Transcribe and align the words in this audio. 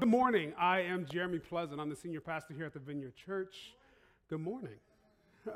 Good 0.00 0.10
morning. 0.10 0.52
I 0.56 0.82
am 0.82 1.06
Jeremy 1.06 1.40
Pleasant. 1.40 1.80
I'm 1.80 1.88
the 1.88 1.96
senior 1.96 2.20
pastor 2.20 2.54
here 2.54 2.64
at 2.64 2.72
the 2.72 2.78
Vineyard 2.78 3.16
Church. 3.16 3.74
Good 4.30 4.38
morning. 4.38 4.76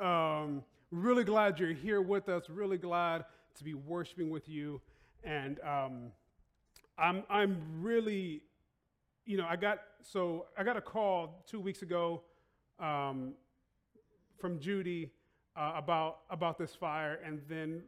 Um, 0.01 0.65
really 0.91 1.23
glad 1.23 1.61
you're 1.61 1.71
here 1.71 2.01
with 2.01 2.27
us. 2.27 2.49
Really 2.49 2.77
glad 2.77 3.23
to 3.55 3.63
be 3.63 3.73
worshiping 3.73 4.29
with 4.29 4.49
you. 4.49 4.81
And 5.23 5.61
um, 5.61 6.11
I'm, 6.97 7.23
I'm 7.29 7.57
really, 7.79 8.41
you 9.25 9.37
know, 9.37 9.47
I 9.49 9.55
got, 9.55 9.77
so 10.01 10.47
I 10.57 10.65
got 10.65 10.75
a 10.75 10.81
call 10.81 11.45
two 11.47 11.61
weeks 11.61 11.81
ago 11.81 12.23
um, 12.81 13.35
from 14.41 14.59
Judy 14.59 15.09
uh, 15.55 15.71
about, 15.77 16.17
about 16.29 16.57
this 16.57 16.75
fire. 16.75 17.17
And 17.25 17.41
then 17.47 17.81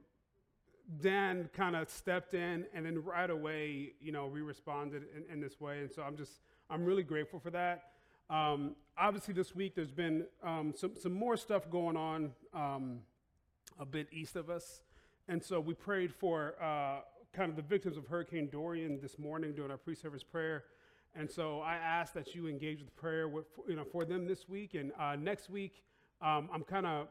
Dan 1.01 1.49
kind 1.53 1.75
of 1.75 1.89
stepped 1.89 2.33
in, 2.33 2.65
and 2.73 2.85
then 2.85 3.03
right 3.03 3.29
away, 3.29 3.93
you 3.99 4.11
know, 4.11 4.27
we 4.27 4.41
responded 4.41 5.03
in, 5.15 5.23
in, 5.33 5.41
this 5.41 5.59
way. 5.59 5.79
And 5.79 5.91
so 5.91 6.03
I'm 6.03 6.15
just, 6.15 6.41
I'm 6.69 6.85
really 6.85 7.03
grateful 7.03 7.39
for 7.39 7.49
that. 7.51 7.91
Um, 8.29 8.75
obviously, 8.97 9.33
this 9.33 9.55
week 9.55 9.75
there's 9.75 9.91
been 9.91 10.25
um, 10.43 10.73
some, 10.75 10.91
some 10.95 11.13
more 11.13 11.37
stuff 11.37 11.69
going 11.69 11.97
on 11.97 12.31
um, 12.53 12.99
a 13.79 13.85
bit 13.85 14.07
east 14.11 14.35
of 14.35 14.49
us. 14.49 14.81
And 15.27 15.43
so 15.43 15.59
we 15.59 15.73
prayed 15.73 16.13
for 16.13 16.55
uh, 16.61 16.99
kind 17.33 17.49
of 17.49 17.55
the 17.55 17.63
victims 17.63 17.97
of 17.97 18.05
Hurricane 18.07 18.49
Dorian 18.51 18.99
this 19.01 19.17
morning 19.17 19.53
during 19.53 19.71
our 19.71 19.77
pre 19.77 19.95
service 19.95 20.23
prayer. 20.23 20.65
And 21.15 21.29
so 21.29 21.61
I 21.61 21.75
asked 21.75 22.13
that 22.13 22.35
you 22.35 22.47
engage 22.47 22.81
with 22.81 22.95
prayer 22.95 23.27
with, 23.27 23.45
you 23.67 23.75
know, 23.75 23.85
for 23.85 24.05
them 24.05 24.27
this 24.27 24.47
week. 24.49 24.73
And 24.75 24.91
uh, 24.99 25.15
next 25.15 25.49
week, 25.49 25.83
um, 26.21 26.49
I'm 26.53 26.63
kind 26.63 26.85
of 26.85 27.07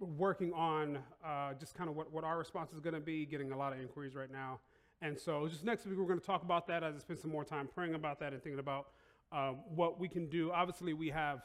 working 0.00 0.52
on 0.52 0.98
uh, 1.24 1.54
just 1.54 1.74
kind 1.74 1.90
of 1.90 1.96
what, 1.96 2.12
what 2.12 2.24
our 2.24 2.38
response 2.38 2.72
is 2.72 2.80
going 2.80 2.94
to 2.94 3.00
be, 3.00 3.26
getting 3.26 3.52
a 3.52 3.56
lot 3.56 3.72
of 3.72 3.80
inquiries 3.80 4.14
right 4.14 4.30
now. 4.30 4.60
And 5.00 5.18
so 5.18 5.46
just 5.48 5.64
next 5.64 5.86
week, 5.86 5.96
we're 5.98 6.06
going 6.06 6.20
to 6.20 6.26
talk 6.26 6.42
about 6.42 6.66
that 6.68 6.82
as 6.82 6.96
I 6.96 6.98
spend 6.98 7.18
some 7.18 7.30
more 7.30 7.44
time 7.44 7.68
praying 7.72 7.94
about 7.94 8.18
that 8.20 8.32
and 8.32 8.42
thinking 8.42 8.58
about 8.58 8.88
uh, 9.30 9.52
what 9.74 10.00
we 10.00 10.08
can 10.08 10.28
do. 10.28 10.50
Obviously, 10.50 10.92
we 10.92 11.08
have 11.10 11.42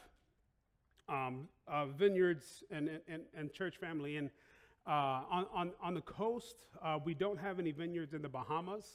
um, 1.08 1.48
uh, 1.68 1.86
vineyards 1.86 2.64
and, 2.70 2.90
and, 3.08 3.22
and 3.36 3.52
church 3.52 3.76
family. 3.76 4.16
And 4.16 4.30
uh, 4.86 5.22
on, 5.30 5.46
on, 5.54 5.70
on 5.82 5.94
the 5.94 6.00
coast, 6.00 6.66
uh, 6.82 6.98
we 7.04 7.14
don't 7.14 7.38
have 7.38 7.58
any 7.58 7.72
vineyards 7.72 8.14
in 8.14 8.22
the 8.22 8.28
Bahamas. 8.28 8.86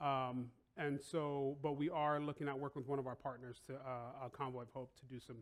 Um, 0.00 0.46
and 0.76 0.98
so, 1.00 1.56
but 1.62 1.76
we 1.76 1.90
are 1.90 2.20
looking 2.20 2.48
at 2.48 2.58
working 2.58 2.82
with 2.82 2.88
one 2.88 2.98
of 2.98 3.06
our 3.06 3.14
partners 3.14 3.60
to 3.66 3.74
uh, 3.74 4.28
Convoy 4.32 4.62
of 4.62 4.68
Hope 4.72 4.90
to 5.00 5.06
do 5.06 5.20
some 5.20 5.36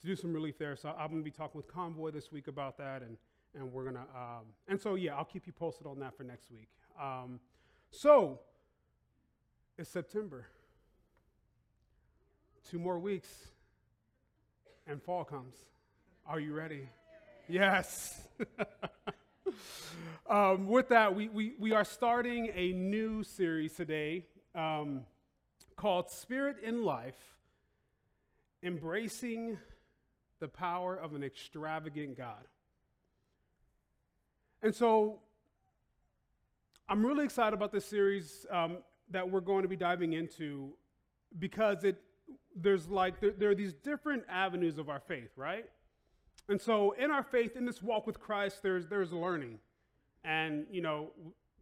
to 0.00 0.06
do 0.06 0.16
some 0.16 0.32
relief 0.32 0.58
there. 0.58 0.76
So 0.76 0.90
I'm 0.90 1.08
going 1.08 1.20
to 1.20 1.24
be 1.24 1.30
talking 1.30 1.56
with 1.56 1.68
Convoy 1.68 2.10
this 2.10 2.30
week 2.32 2.48
about 2.48 2.78
that, 2.78 3.02
and 3.02 3.16
and 3.54 3.72
we're 3.72 3.84
gonna 3.84 4.06
um, 4.14 4.44
and 4.68 4.80
so 4.80 4.94
yeah, 4.94 5.16
I'll 5.16 5.24
keep 5.24 5.46
you 5.46 5.52
posted 5.52 5.86
on 5.86 5.98
that 6.00 6.16
for 6.16 6.24
next 6.24 6.50
week. 6.50 6.68
Um, 7.00 7.40
so 7.90 8.40
it's 9.78 9.90
September. 9.90 10.46
Two 12.70 12.78
more 12.78 12.98
weeks, 12.98 13.28
and 14.86 15.02
fall 15.02 15.24
comes. 15.24 15.54
Are 16.26 16.40
you 16.40 16.52
ready? 16.52 16.88
Yes. 17.48 18.20
um, 20.28 20.66
with 20.66 20.88
that, 20.88 21.14
we, 21.14 21.28
we, 21.28 21.54
we 21.60 21.72
are 21.72 21.84
starting 21.84 22.50
a 22.54 22.72
new 22.72 23.22
series 23.22 23.74
today 23.74 24.26
um, 24.56 25.02
called 25.76 26.10
Spirit 26.10 26.56
in 26.64 26.82
Life 26.82 27.36
Embracing 28.64 29.58
the 30.40 30.48
power 30.48 30.96
of 30.96 31.14
an 31.14 31.22
extravagant 31.22 32.16
God. 32.16 32.44
And 34.62 34.74
so 34.74 35.20
I'm 36.88 37.04
really 37.04 37.24
excited 37.24 37.54
about 37.54 37.72
this 37.72 37.84
series 37.84 38.46
um, 38.50 38.78
that 39.10 39.28
we're 39.28 39.40
going 39.40 39.62
to 39.62 39.68
be 39.68 39.76
diving 39.76 40.12
into 40.12 40.72
because 41.38 41.84
it 41.84 42.00
there's 42.54 42.88
like 42.88 43.20
there, 43.20 43.32
there, 43.32 43.50
are 43.50 43.54
these 43.54 43.74
different 43.74 44.24
avenues 44.28 44.78
of 44.78 44.88
our 44.88 45.00
faith, 45.00 45.30
right? 45.36 45.66
And 46.48 46.60
so 46.60 46.92
in 46.92 47.10
our 47.10 47.22
faith, 47.22 47.56
in 47.56 47.64
this 47.64 47.82
walk 47.82 48.06
with 48.06 48.18
Christ, 48.18 48.62
there's 48.62 48.88
there's 48.88 49.12
learning, 49.12 49.58
and 50.24 50.66
you 50.70 50.80
know, 50.80 51.10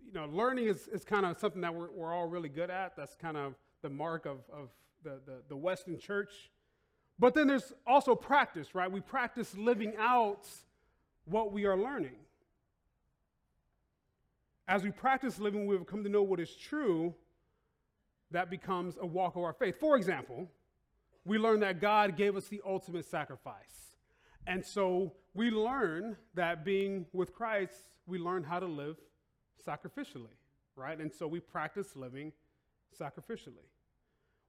you 0.07 0.13
know, 0.13 0.27
learning 0.27 0.67
is, 0.67 0.89
is 0.89 1.05
kind 1.05 1.27
of 1.27 1.39
something 1.39 1.63
that 1.63 1.75
we're, 1.75 1.91
we're 1.91 2.13
all 2.13 2.27
really 2.27 2.49
good 2.49 2.71
at. 2.71 2.97
That's 2.97 3.15
kind 3.15 3.37
of 3.37 3.55
the 3.83 3.89
mark 3.89 4.27
of, 4.27 4.39
of 4.53 4.71
the, 5.03 5.21
the, 5.27 5.43
the 5.49 5.57
Western 5.57 5.99
church. 5.99 6.51
But 7.19 7.35
then 7.35 7.47
there's 7.47 7.73
also 7.87 8.15
practice, 8.15 8.75
right? 8.75 8.91
We 8.91 9.01
practice 9.01 9.57
living 9.57 9.95
out 9.99 10.49
what 11.25 11.53
we 11.53 11.65
are 11.65 11.77
learning. 11.77 12.17
As 14.67 14.83
we 14.83 14.91
practice 14.91 15.39
living, 15.39 15.67
we 15.67 15.77
have 15.77 15.87
come 15.87 16.03
to 16.05 16.11
know 16.11 16.23
what 16.23 16.41
is 16.41 16.55
true. 16.55 17.15
That 18.31 18.51
becomes 18.51 18.97
a 19.01 19.07
walk 19.07 19.37
of 19.37 19.43
our 19.43 19.53
faith. 19.53 19.79
For 19.79 19.97
example, 19.97 20.49
we 21.25 21.39
learn 21.39 21.61
that 21.61 21.81
God 21.81 22.17
gave 22.17 22.37
us 22.37 22.49
the 22.49 22.61
ultimate 22.67 23.05
sacrifice. 23.05 23.95
And 24.47 24.65
so 24.65 25.13
we 25.35 25.51
learn 25.51 26.17
that 26.35 26.65
being 26.65 27.07
with 27.13 27.33
Christ, 27.33 27.75
we 28.07 28.19
learn 28.19 28.43
how 28.43 28.59
to 28.59 28.67
live 28.67 28.97
sacrificially, 29.67 30.35
right? 30.77 30.99
And 30.99 31.13
so 31.13 31.27
we 31.27 31.41
practice 31.41 31.97
living 31.97 32.33
sacrificially. 32.99 33.67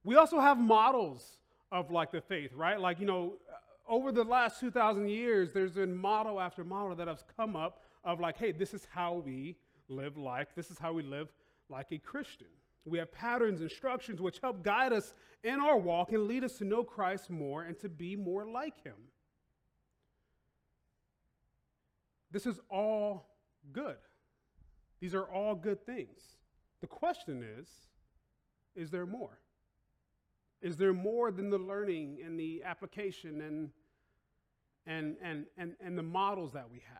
We 0.04 0.16
also 0.16 0.40
have 0.40 0.58
models 0.58 1.38
of 1.72 1.90
like 1.90 2.12
the 2.12 2.20
faith, 2.20 2.52
right? 2.54 2.80
Like, 2.80 3.00
you 3.00 3.06
know, 3.06 3.34
over 3.88 4.12
the 4.12 4.24
last 4.24 4.60
2,000 4.60 5.08
years, 5.08 5.52
there's 5.52 5.72
been 5.72 5.96
model 5.96 6.40
after 6.40 6.64
model 6.64 6.94
that 6.96 7.08
has 7.08 7.24
come 7.36 7.56
up 7.56 7.82
of 8.04 8.20
like, 8.20 8.36
hey, 8.36 8.52
this 8.52 8.74
is 8.74 8.86
how 8.90 9.22
we 9.24 9.56
live 9.88 10.16
life. 10.16 10.48
This 10.54 10.70
is 10.70 10.78
how 10.78 10.92
we 10.92 11.02
live 11.02 11.28
like 11.68 11.86
a 11.92 11.98
Christian. 11.98 12.48
We 12.84 12.98
have 12.98 13.10
patterns, 13.10 13.60
instructions, 13.60 14.20
which 14.20 14.38
help 14.40 14.62
guide 14.62 14.92
us 14.92 15.12
in 15.42 15.60
our 15.60 15.76
walk 15.76 16.12
and 16.12 16.28
lead 16.28 16.44
us 16.44 16.58
to 16.58 16.64
know 16.64 16.84
Christ 16.84 17.30
more 17.30 17.64
and 17.64 17.78
to 17.80 17.88
be 17.88 18.14
more 18.14 18.46
like 18.46 18.82
him. 18.84 18.94
This 22.30 22.46
is 22.46 22.60
all 22.70 23.28
good. 23.72 23.96
These 25.00 25.14
are 25.14 25.24
all 25.24 25.54
good 25.54 25.84
things. 25.84 26.20
The 26.80 26.86
question 26.86 27.42
is 27.58 27.68
is 28.74 28.90
there 28.90 29.06
more? 29.06 29.38
Is 30.66 30.76
there 30.76 30.92
more 30.92 31.30
than 31.30 31.48
the 31.48 31.58
learning 31.58 32.18
and 32.24 32.36
the 32.36 32.64
application 32.64 33.40
and, 33.40 33.70
and, 34.84 35.16
and, 35.22 35.46
and, 35.56 35.76
and 35.80 35.96
the 35.96 36.02
models 36.02 36.54
that 36.54 36.68
we 36.68 36.82
have? 36.88 36.98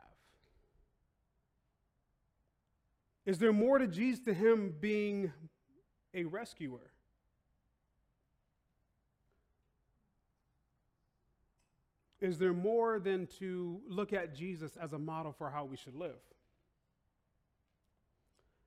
Is 3.24 3.38
there 3.40 3.52
more 3.52 3.78
to 3.78 3.88
Jesus 3.88 4.24
to 4.26 4.34
him 4.34 4.72
being 4.78 5.32
a 6.14 6.22
rescuer? 6.22 6.92
Is 12.20 12.38
there 12.38 12.52
more 12.52 13.00
than 13.00 13.26
to 13.40 13.80
look 13.88 14.12
at 14.12 14.32
Jesus 14.32 14.76
as 14.80 14.92
a 14.92 14.98
model 15.00 15.32
for 15.32 15.50
how 15.50 15.64
we 15.64 15.76
should 15.76 15.96
live? 15.96 16.22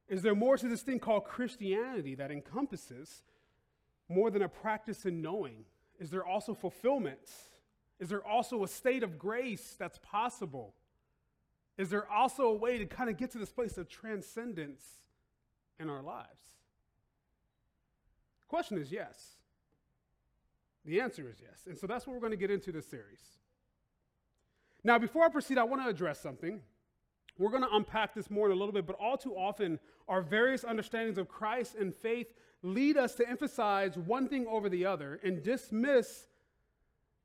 Is 0.10 0.24
there 0.24 0.36
more 0.36 0.58
to 0.58 0.68
this 0.68 0.82
thing 0.82 1.00
called 1.00 1.24
Christianity 1.24 2.16
that 2.16 2.32
encompasses 2.32 3.24
more 4.10 4.32
than 4.32 4.42
a 4.42 4.50
practice 4.50 5.06
in 5.06 5.22
knowing? 5.22 5.66
Is 6.00 6.10
there 6.10 6.26
also 6.26 6.54
fulfillment? 6.54 7.20
Is 8.00 8.10
there 8.10 8.26
also 8.26 8.64
a 8.64 8.68
state 8.68 9.04
of 9.04 9.20
grace 9.20 9.76
that's 9.78 10.00
possible? 10.00 10.74
Is 11.78 11.90
there 11.90 12.10
also 12.10 12.48
a 12.48 12.54
way 12.54 12.78
to 12.78 12.86
kind 12.86 13.10
of 13.10 13.18
get 13.18 13.32
to 13.32 13.38
this 13.38 13.52
place 13.52 13.78
of 13.78 13.88
transcendence 13.88 14.84
in 15.80 15.90
our 15.90 16.02
lives? 16.02 16.28
The 18.42 18.50
question 18.50 18.78
is 18.78 18.92
yes. 18.92 19.36
The 20.86 21.00
answer 21.02 21.30
is 21.30 21.38
yes. 21.42 21.68
And 21.68 21.78
so 21.78 21.88
that's 21.88 22.08
what 22.08 22.14
we're 22.14 22.22
going 22.22 22.32
to 22.32 22.38
get 22.38 22.52
into 22.52 22.72
this 22.72 22.88
series. 22.88 23.22
Now, 24.84 24.98
before 24.98 25.26
I 25.26 25.30
proceed, 25.30 25.58
I 25.58 25.64
want 25.64 25.84
to 25.84 25.90
address 25.90 26.20
something. 26.20 26.62
We're 27.38 27.52
going 27.52 27.64
to 27.64 27.74
unpack 27.74 28.16
this 28.16 28.30
more 28.30 28.48
in 28.48 28.52
a 28.52 28.56
little 28.56 28.74
bit, 28.74 28.86
but 28.86 28.96
all 28.96 29.18
too 29.18 29.34
often, 29.34 29.80
our 30.08 30.22
various 30.22 30.64
understandings 30.64 31.18
of 31.18 31.28
Christ 31.28 31.76
and 31.76 31.94
faith 31.94 32.28
lead 32.62 32.98
us 32.98 33.16
to 33.16 33.30
emphasize 33.30 33.98
one 33.98 34.28
thing 34.28 34.46
over 34.48 34.70
the 34.70 34.86
other 34.86 35.20
and 35.24 35.44
dismiss 35.44 36.28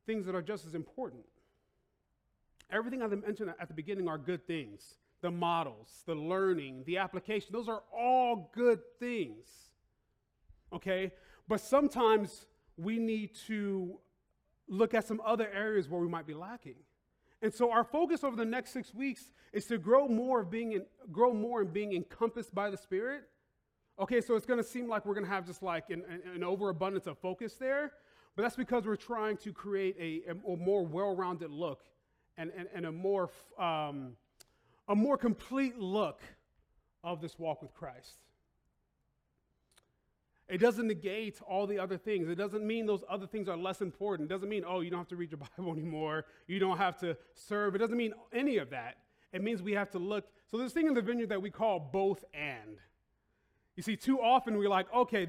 things 0.07 0.27
that 0.27 0.35
are 0.35 0.43
just 0.43 0.67
as 0.67 0.75
important. 0.75 1.25
Everything 2.71 3.03
I 3.03 3.07
mentioned 3.07 3.53
at 3.59 3.69
the 3.69 3.75
beginning 3.75 4.09
are 4.09 4.19
good 4.19 4.47
things 4.47 4.97
the 5.21 5.31
models, 5.31 6.03
the 6.05 6.15
learning, 6.15 6.85
the 6.85 6.99
application, 6.99 7.49
those 7.51 7.67
are 7.67 7.83
all 7.97 8.51
good 8.55 8.79
things. 9.01 9.47
Okay? 10.71 11.13
But 11.49 11.63
sometimes 11.63 12.45
we 12.77 12.99
need 12.99 13.35
to 13.47 13.99
look 14.69 14.93
at 14.93 15.07
some 15.07 15.23
other 15.25 15.49
areas 15.49 15.89
where 15.89 15.99
we 15.99 16.09
might 16.09 16.27
be 16.27 16.35
lacking. 16.35 16.77
And 17.41 17.55
so 17.55 17.71
our 17.71 17.85
focus 17.85 18.23
over 18.23 18.37
the 18.37 18.45
next 18.45 18.73
six 18.73 18.93
weeks 18.93 19.31
is 19.55 19.65
to 19.67 19.79
grow 19.79 20.09
more 20.09 20.41
of 20.41 20.51
being 20.51 20.73
in, 20.73 20.85
grow 21.11 21.33
more 21.33 21.63
in 21.63 21.69
being 21.69 21.95
encompassed 21.95 22.55
by 22.55 22.69
the 22.69 22.77
Spirit. 22.77 23.25
Okay, 23.99 24.21
so 24.21 24.35
it's 24.35 24.47
going 24.47 24.59
to 24.59 24.69
seem 24.69 24.89
like 24.89 25.07
we're 25.07 25.15
going 25.15 25.27
to 25.27 25.31
have 25.31 25.47
just 25.47 25.63
like 25.63 25.91
an, 25.91 26.03
an, 26.35 26.43
overabundance 26.43 27.07
of 27.07 27.17
focus 27.19 27.55
there, 27.55 27.93
but 28.35 28.43
that's 28.43 28.57
because 28.57 28.85
we're 28.87 28.97
trying 28.97 29.37
to 29.37 29.53
create 29.53 29.97
a, 30.01 30.31
a 30.31 30.57
more 30.57 30.85
well-rounded 30.85 31.51
look 31.51 31.85
and, 32.37 32.51
and, 32.57 32.69
and 32.75 32.87
a 32.87 32.93
more 32.93 33.31
um, 33.57 34.17
a 34.89 34.95
more 34.95 35.17
complete 35.17 35.79
look 35.79 36.21
of 37.03 37.21
this 37.21 37.39
walk 37.39 37.63
with 37.63 37.73
Christ. 37.73 38.19
It 40.49 40.59
doesn't 40.59 40.87
negate 40.87 41.41
all 41.41 41.67
the 41.67 41.79
other 41.79 41.97
things. 41.97 42.29
It 42.29 42.35
doesn't 42.35 42.67
mean 42.67 42.85
those 42.85 43.03
other 43.09 43.27
things 43.27 43.49
are 43.49 43.57
less 43.57 43.81
important. 43.81 44.31
It 44.31 44.35
doesn't 44.35 44.49
mean, 44.49 44.63
oh, 44.67 44.81
you 44.81 44.91
don't 44.91 44.99
have 44.99 45.09
to 45.09 45.17
read 45.17 45.31
your 45.31 45.41
Bible 45.57 45.73
anymore. 45.73 46.27
You 46.47 46.59
don't 46.59 46.77
have 46.77 46.99
to 46.99 47.17
serve. 47.33 47.75
It 47.75 47.79
doesn't 47.79 47.97
mean 47.97 48.13
any 48.33 48.59
of 48.59 48.71
that. 48.71 48.97
It 49.33 49.43
means 49.43 49.63
we 49.63 49.73
have 49.73 49.91
to 49.93 49.99
look. 49.99 50.27
So, 50.51 50.59
this 50.59 50.73
thing 50.73 50.87
in 50.87 50.95
the 50.95 51.03
vineyard 51.03 51.31
that 51.31 51.41
we 51.41 51.51
call 51.51 51.81
both 51.81 52.25
and. 52.35 52.79
You 53.77 53.83
see, 53.83 53.97
too 53.97 54.21
often 54.21 54.57
we're 54.57 54.69
like, 54.69 54.93
okay, 54.93 55.29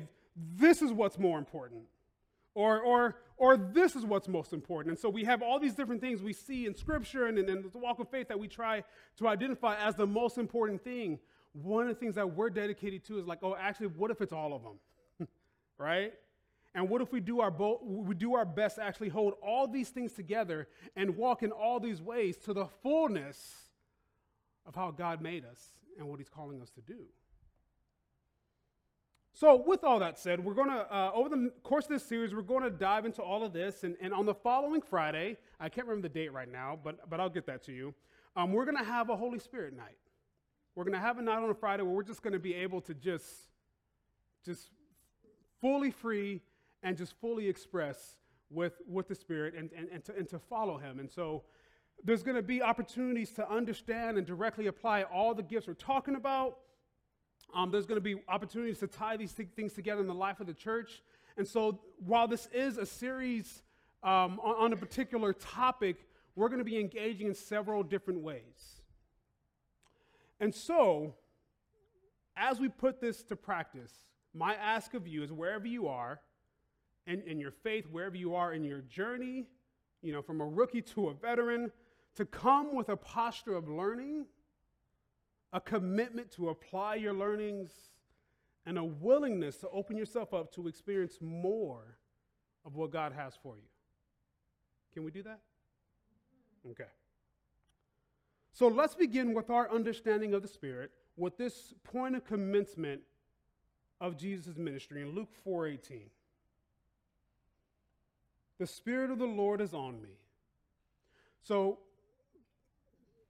this 0.56 0.82
is 0.82 0.92
what's 0.92 1.18
more 1.18 1.38
important. 1.38 1.84
Or, 2.54 2.80
or, 2.80 3.16
or 3.38 3.58
this 3.58 3.96
is 3.96 4.06
what's 4.06 4.28
most 4.28 4.54
important. 4.54 4.92
And 4.92 5.00
so 5.00 5.10
we 5.10 5.26
have 5.26 5.42
all 5.42 5.60
these 5.60 5.76
different 5.76 6.00
things 6.00 6.22
we 6.22 6.34
see 6.34 6.66
in 6.66 6.76
Scripture 6.76 7.26
and 7.28 7.38
in 7.38 7.70
the 7.72 7.78
walk 7.78 8.00
of 8.00 8.10
faith 8.10 8.30
that 8.30 8.40
we 8.40 8.48
try 8.48 8.84
to 9.18 9.28
identify 9.28 9.76
as 9.76 9.96
the 9.96 10.08
most 10.08 10.38
important 10.38 10.84
thing. 10.84 11.20
One 11.54 11.84
of 11.84 11.90
the 11.90 11.96
things 11.96 12.16
that 12.16 12.36
we're 12.36 12.50
dedicated 12.50 13.04
to 13.06 13.20
is 13.20 13.26
like, 13.26 13.40
oh, 13.42 13.56
actually, 13.60 13.88
what 13.88 14.12
if 14.12 14.22
it's 14.22 14.32
all 14.34 14.54
of 14.54 14.64
them? 14.64 15.28
right? 15.78 16.14
And 16.74 16.90
what 16.90 17.02
if 17.02 17.12
we 17.12 17.22
do 17.22 17.40
our 17.40 17.52
bo- 17.52 17.80
we 17.82 18.16
do 18.16 18.36
our 18.36 18.46
best 18.46 18.76
to 18.76 18.84
actually 18.84 19.10
hold 19.10 19.34
all 19.42 19.66
these 19.66 19.90
things 19.90 20.12
together 20.12 20.68
and 20.96 21.16
walk 21.16 21.42
in 21.42 21.52
all 21.52 21.80
these 21.80 22.02
ways 22.02 22.38
to 22.40 22.54
the 22.54 22.66
fullness 22.84 23.70
of 24.66 24.76
how 24.76 24.92
God 24.92 25.22
made 25.22 25.46
us 25.46 25.62
and 25.98 26.08
what 26.08 26.20
He's 26.20 26.30
calling 26.30 26.62
us 26.62 26.70
to 26.72 26.82
do? 26.82 27.06
So, 29.38 29.62
with 29.68 29.84
all 29.84 30.00
that 30.00 30.18
said, 30.18 30.42
we're 30.42 30.54
going 30.54 30.70
to, 30.70 30.96
uh, 30.96 31.12
over 31.14 31.28
the 31.28 31.52
course 31.62 31.84
of 31.84 31.90
this 31.90 32.06
series, 32.06 32.34
we're 32.34 32.42
going 32.42 32.64
to 32.64 32.70
dive 32.70 33.06
into 33.06 33.22
all 33.22 33.44
of 33.44 33.52
this. 33.52 33.84
And, 33.84 33.98
and 34.00 34.14
on 34.14 34.26
the 34.26 34.34
following 34.34 34.82
Friday, 34.82 35.36
I 35.60 35.68
can't 35.68 35.86
remember 35.86 36.08
the 36.08 36.14
date 36.14 36.32
right 36.32 36.50
now, 36.50 36.80
but, 36.82 37.10
but 37.10 37.20
I'll 37.20 37.30
get 37.30 37.46
that 37.48 37.62
to 37.64 37.74
you. 37.74 37.94
Um, 38.38 38.54
we're 38.54 38.64
going 38.64 38.78
to 38.78 38.86
have 38.86 39.10
a 39.10 39.16
Holy 39.18 39.40
Spirit 39.40 39.76
night. 39.76 39.98
We're 40.74 40.86
going 40.86 40.94
to 40.94 41.02
have 41.02 41.18
a 41.18 41.22
night 41.22 41.44
on 41.44 41.50
a 41.50 41.54
Friday 41.54 41.84
where 41.84 41.92
we're 41.92 42.04
just 42.04 42.22
going 42.22 42.32
to 42.32 42.40
be 42.40 42.54
able 42.54 42.80
to 42.80 42.94
just, 42.94 43.50
just 44.46 44.70
fully 45.60 45.92
free 45.92 46.42
and 46.82 46.96
just 46.96 47.20
fully 47.20 47.50
express 47.50 48.16
with, 48.50 48.82
with 48.88 49.10
the 49.10 49.16
Spirit 49.16 49.54
and, 49.54 49.70
and, 49.78 49.90
and, 49.90 50.06
to, 50.06 50.16
and 50.16 50.30
to 50.30 50.40
follow 50.40 50.78
Him. 50.78 51.00
And 51.00 51.12
so, 51.12 51.44
there's 52.04 52.24
going 52.24 52.36
to 52.36 52.44
be 52.44 52.62
opportunities 52.62 53.32
to 53.32 53.50
understand 53.50 54.18
and 54.18 54.28
directly 54.28 54.68
apply 54.68 55.04
all 55.04 55.34
the 55.34 55.42
gifts 55.44 55.68
we're 55.68 55.74
talking 55.74 56.16
about 56.16 56.60
um, 57.54 57.72
there's 57.72 57.86
going 57.86 57.98
to 57.98 58.02
be 58.02 58.22
opportunities 58.28 58.80
to 58.80 58.88
tie 58.88 59.18
these 59.18 59.34
th- 59.34 59.50
things 59.56 59.74
together 59.74 60.02
in 60.02 60.08
the 60.08 60.14
life 60.14 60.40
of 60.40 60.48
the 60.48 60.54
church. 60.54 61.02
And 61.38 61.48
so, 61.48 61.80
while 62.06 62.28
this 62.28 62.48
is 62.54 62.78
a 62.78 62.86
series 62.86 63.64
um, 64.04 64.40
on, 64.42 64.56
on 64.66 64.74
a 64.74 64.78
particular 64.78 65.34
topic, 65.34 65.98
we're 66.36 66.50
going 66.50 66.60
to 66.60 66.66
be 66.66 66.80
engaging 66.80 67.28
in 67.28 67.36
several 67.36 67.84
different 67.84 68.22
ways. 68.22 68.82
And 70.40 70.54
so, 70.54 71.16
as 72.36 72.60
we 72.60 72.68
put 72.68 73.00
this 73.00 73.24
to 73.24 73.36
practice, 73.36 73.92
my 74.34 74.56
ask 74.56 74.94
of 74.94 75.08
you 75.08 75.24
is 75.24 75.32
wherever 75.32 75.66
you 75.66 75.88
are 75.88 76.20
in, 77.08 77.22
in 77.22 77.40
your 77.40 77.52
faith, 77.52 77.86
wherever 77.90 78.18
you 78.18 78.36
are 78.36 78.54
in 78.54 78.64
your 78.64 78.82
journey, 78.82 79.46
you 80.02 80.12
know, 80.12 80.22
from 80.22 80.42
a 80.42 80.46
rookie 80.46 80.82
to 80.82 81.08
a 81.08 81.14
veteran, 81.14 81.72
to 82.16 82.26
come 82.26 82.76
with 82.76 82.90
a 82.90 82.98
posture 82.98 83.56
of 83.56 83.70
learning 83.70 84.26
a 85.56 85.62
commitment 85.62 86.30
to 86.30 86.50
apply 86.50 86.96
your 86.96 87.14
learnings, 87.14 87.72
and 88.66 88.78
a 88.78 88.84
willingness 88.84 89.56
to 89.56 89.70
open 89.70 89.96
yourself 89.96 90.34
up 90.34 90.52
to 90.54 90.68
experience 90.68 91.20
more 91.22 91.98
of 92.66 92.76
what 92.76 92.92
God 92.92 93.14
has 93.14 93.38
for 93.42 93.56
you. 93.56 93.70
Can 94.94 95.06
we 95.06 95.12
do 95.12 95.24
that? 95.24 95.40
Okay. 96.70 96.90
So 98.52 98.68
let's 98.68 98.96
begin 98.96 99.34
with 99.34 99.50
our 99.50 99.72
understanding 99.72 100.34
of 100.34 100.42
the 100.42 100.48
Spirit 100.50 100.92
with 101.16 101.38
this 101.38 101.74
point 101.86 102.18
of 102.18 102.26
commencement 102.26 103.02
of 104.02 104.18
Jesus' 104.18 104.58
ministry 104.58 105.04
in 105.04 105.16
Luke 105.16 105.30
4:18. 105.46 106.10
The 108.58 108.68
Spirit 108.68 109.10
of 109.10 109.20
the 109.20 109.26
Lord 109.26 109.62
is 109.62 109.74
on 109.74 110.02
me. 110.02 110.18
So 111.44 111.80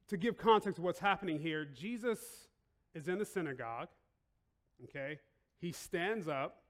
to 0.10 0.18
give 0.18 0.38
context 0.38 0.78
to 0.78 0.82
what's 0.82 1.00
happening 1.00 1.40
here, 1.40 1.66
Jesus 1.66 2.20
is 2.94 3.08
in 3.08 3.18
the 3.20 3.26
synagogue, 3.26 3.90
okay? 4.84 5.20
He 5.60 5.72
stands 5.72 6.28
up 6.28 6.62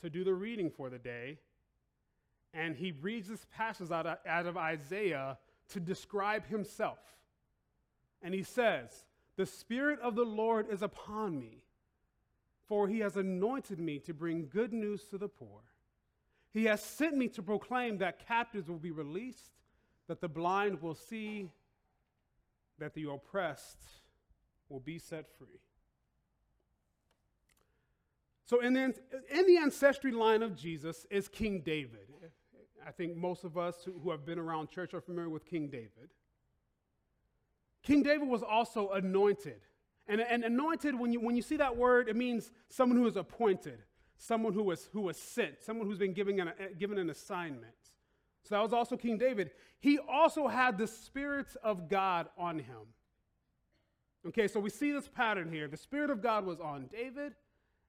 to 0.00 0.10
do 0.10 0.24
the 0.24 0.34
reading 0.34 0.70
for 0.70 0.90
the 0.90 0.98
day, 0.98 1.38
and 2.54 2.76
he 2.76 2.92
reads 2.92 3.28
this 3.28 3.46
passage 3.54 3.90
out 3.90 4.06
of, 4.06 4.18
out 4.26 4.46
of 4.46 4.56
Isaiah 4.56 5.38
to 5.70 5.80
describe 5.80 6.46
himself. 6.46 6.98
And 8.22 8.32
he 8.32 8.42
says, 8.42 9.04
The 9.36 9.46
Spirit 9.46 10.00
of 10.00 10.14
the 10.14 10.24
Lord 10.24 10.66
is 10.70 10.82
upon 10.82 11.38
me, 11.38 11.62
for 12.66 12.88
he 12.88 13.00
has 13.00 13.16
anointed 13.16 13.78
me 13.78 13.98
to 14.00 14.14
bring 14.14 14.48
good 14.48 14.72
news 14.72 15.04
to 15.10 15.18
the 15.18 15.28
poor. 15.28 15.60
He 16.52 16.64
has 16.64 16.82
sent 16.82 17.16
me 17.16 17.28
to 17.28 17.42
proclaim 17.42 17.98
that 17.98 18.26
captives 18.26 18.68
will 18.68 18.78
be 18.78 18.90
released, 18.90 19.52
that 20.06 20.20
the 20.20 20.28
blind 20.28 20.80
will 20.80 20.94
see, 20.94 21.50
that 22.78 22.94
the 22.94 23.04
oppressed 23.04 23.78
will 24.68 24.80
be 24.80 24.98
set 24.98 25.26
free. 25.38 25.60
So, 28.44 28.60
in 28.60 28.72
the, 28.72 28.94
in 29.30 29.46
the 29.46 29.58
ancestry 29.58 30.10
line 30.10 30.42
of 30.42 30.56
Jesus 30.56 31.06
is 31.10 31.28
King 31.28 31.60
David. 31.60 32.08
I 32.86 32.90
think 32.90 33.16
most 33.16 33.44
of 33.44 33.58
us 33.58 33.86
who 34.02 34.10
have 34.10 34.24
been 34.24 34.38
around 34.38 34.70
church 34.70 34.94
are 34.94 35.02
familiar 35.02 35.28
with 35.28 35.44
King 35.44 35.68
David. 35.68 36.08
King 37.82 38.02
David 38.02 38.26
was 38.26 38.42
also 38.42 38.90
anointed. 38.90 39.60
And, 40.06 40.22
and 40.22 40.42
anointed, 40.42 40.98
when 40.98 41.12
you, 41.12 41.20
when 41.20 41.36
you 41.36 41.42
see 41.42 41.58
that 41.58 41.76
word, 41.76 42.08
it 42.08 42.16
means 42.16 42.50
someone 42.70 42.96
who 42.96 43.06
is 43.06 43.16
appointed, 43.16 43.78
someone 44.16 44.54
who 44.54 44.62
was, 44.62 44.88
who 44.92 45.02
was 45.02 45.18
sent, 45.18 45.62
someone 45.62 45.86
who's 45.86 45.98
been 45.98 46.14
given 46.14 46.40
an, 46.40 46.52
given 46.78 46.96
an 46.96 47.10
assignment. 47.10 47.74
So 48.44 48.54
that 48.54 48.62
was 48.62 48.72
also 48.72 48.96
King 48.96 49.18
David. 49.18 49.50
He 49.80 49.98
also 49.98 50.48
had 50.48 50.78
the 50.78 50.86
Spirit 50.86 51.48
of 51.62 51.88
God 51.88 52.28
on 52.36 52.58
him. 52.58 52.94
Okay, 54.26 54.48
so 54.48 54.58
we 54.58 54.70
see 54.70 54.92
this 54.92 55.08
pattern 55.08 55.52
here. 55.52 55.68
The 55.68 55.76
Spirit 55.76 56.10
of 56.10 56.22
God 56.22 56.44
was 56.44 56.60
on 56.60 56.86
David, 56.90 57.34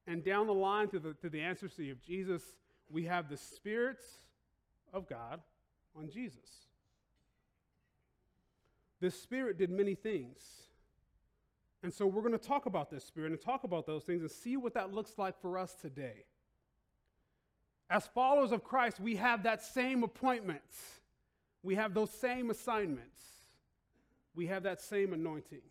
and 0.06 0.24
down 0.24 0.46
the 0.46 0.54
line 0.54 0.88
to 0.88 0.98
the, 0.98 1.14
to 1.14 1.28
the 1.28 1.40
ancestry 1.40 1.90
of 1.90 2.00
Jesus, 2.00 2.42
we 2.88 3.04
have 3.04 3.28
the 3.28 3.36
Spirit 3.36 4.02
of 4.92 5.08
God 5.08 5.40
on 5.96 6.08
Jesus. 6.08 6.66
This 9.00 9.20
Spirit 9.20 9.58
did 9.58 9.70
many 9.70 9.94
things. 9.94 10.38
And 11.82 11.92
so 11.92 12.06
we're 12.06 12.22
going 12.22 12.32
to 12.32 12.38
talk 12.38 12.66
about 12.66 12.90
this 12.90 13.04
Spirit 13.04 13.32
and 13.32 13.40
talk 13.40 13.64
about 13.64 13.86
those 13.86 14.04
things 14.04 14.20
and 14.20 14.30
see 14.30 14.56
what 14.56 14.74
that 14.74 14.92
looks 14.92 15.12
like 15.16 15.40
for 15.40 15.58
us 15.58 15.74
today. 15.74 16.24
As 17.90 18.06
followers 18.06 18.52
of 18.52 18.62
Christ, 18.62 19.00
we 19.00 19.16
have 19.16 19.42
that 19.42 19.64
same 19.64 20.04
appointment. 20.04 20.62
We 21.64 21.74
have 21.74 21.92
those 21.92 22.10
same 22.10 22.48
assignments. 22.50 23.20
We 24.36 24.46
have 24.46 24.62
that 24.62 24.80
same 24.80 25.12
anointing. 25.12 25.62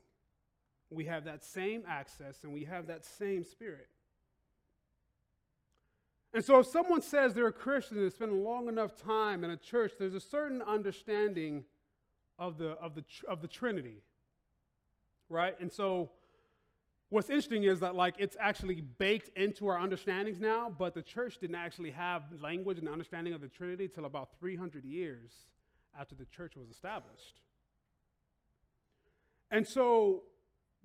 We 0.91 1.05
have 1.05 1.23
that 1.25 1.45
same 1.45 1.83
access, 1.87 2.43
and 2.43 2.51
we 2.51 2.65
have 2.65 2.87
that 2.87 3.05
same 3.05 3.45
spirit. 3.45 3.87
And 6.33 6.43
so, 6.43 6.59
if 6.59 6.67
someone 6.67 7.01
says 7.01 7.33
they're 7.33 7.47
a 7.47 7.53
Christian 7.53 7.97
and 7.97 8.05
they 8.05 8.13
spent 8.13 8.31
a 8.31 8.35
long 8.35 8.67
enough 8.67 8.95
time 8.95 9.43
in 9.43 9.49
a 9.51 9.57
church, 9.57 9.93
there's 9.97 10.13
a 10.13 10.19
certain 10.19 10.61
understanding 10.61 11.63
of 12.37 12.57
the, 12.57 12.71
of 12.71 12.95
the, 12.95 13.03
of 13.27 13.41
the 13.41 13.47
Trinity, 13.47 14.03
right? 15.29 15.59
And 15.59 15.71
so, 15.71 16.11
What's 17.09 17.29
interesting 17.29 17.63
is 17.63 17.79
that 17.79 17.95
like 17.95 18.15
it's 18.19 18.37
actually 18.39 18.81
baked 18.81 19.35
into 19.35 19.67
our 19.67 19.79
understandings 19.79 20.39
now, 20.39 20.71
but 20.77 20.93
the 20.93 21.01
church 21.01 21.39
didn't 21.39 21.55
actually 21.55 21.91
have 21.91 22.23
language 22.39 22.77
and 22.77 22.87
understanding 22.87 23.33
of 23.33 23.41
the 23.41 23.47
Trinity 23.47 23.87
till 23.87 24.05
about 24.05 24.29
300 24.39 24.85
years 24.85 25.31
after 25.99 26.13
the 26.13 26.25
church 26.25 26.55
was 26.55 26.69
established. 26.69 27.41
And 29.49 29.67
so, 29.67 30.23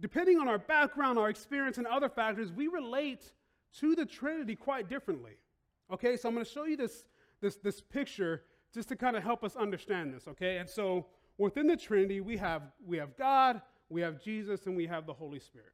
depending 0.01 0.39
on 0.39 0.49
our 0.49 0.57
background, 0.59 1.19
our 1.19 1.29
experience, 1.29 1.77
and 1.77 1.87
other 1.87 2.09
factors, 2.09 2.51
we 2.51 2.69
relate 2.69 3.33
to 3.81 3.95
the 3.95 4.07
Trinity 4.07 4.57
quite 4.57 4.89
differently. 4.89 5.37
Okay, 5.93 6.17
so 6.17 6.29
I'm 6.29 6.35
going 6.35 6.47
to 6.47 6.51
show 6.51 6.65
you 6.65 6.79
this, 6.79 7.05
this, 7.43 7.57
this 7.57 7.83
picture 7.83 8.45
just 8.73 8.89
to 8.89 8.97
kind 8.97 9.15
of 9.17 9.23
help 9.23 9.45
us 9.45 9.57
understand 9.57 10.15
this. 10.15 10.27
Okay, 10.27 10.57
and 10.57 10.69
so 10.69 11.05
within 11.37 11.67
the 11.67 11.77
Trinity, 11.77 12.23
we 12.23 12.39
have, 12.39 12.63
we 12.87 12.97
have 12.97 13.15
God, 13.19 13.61
we 13.91 14.01
have 14.01 14.23
Jesus, 14.23 14.65
and 14.65 14.75
we 14.75 14.87
have 14.87 15.05
the 15.05 15.13
Holy 15.13 15.39
Spirit. 15.39 15.73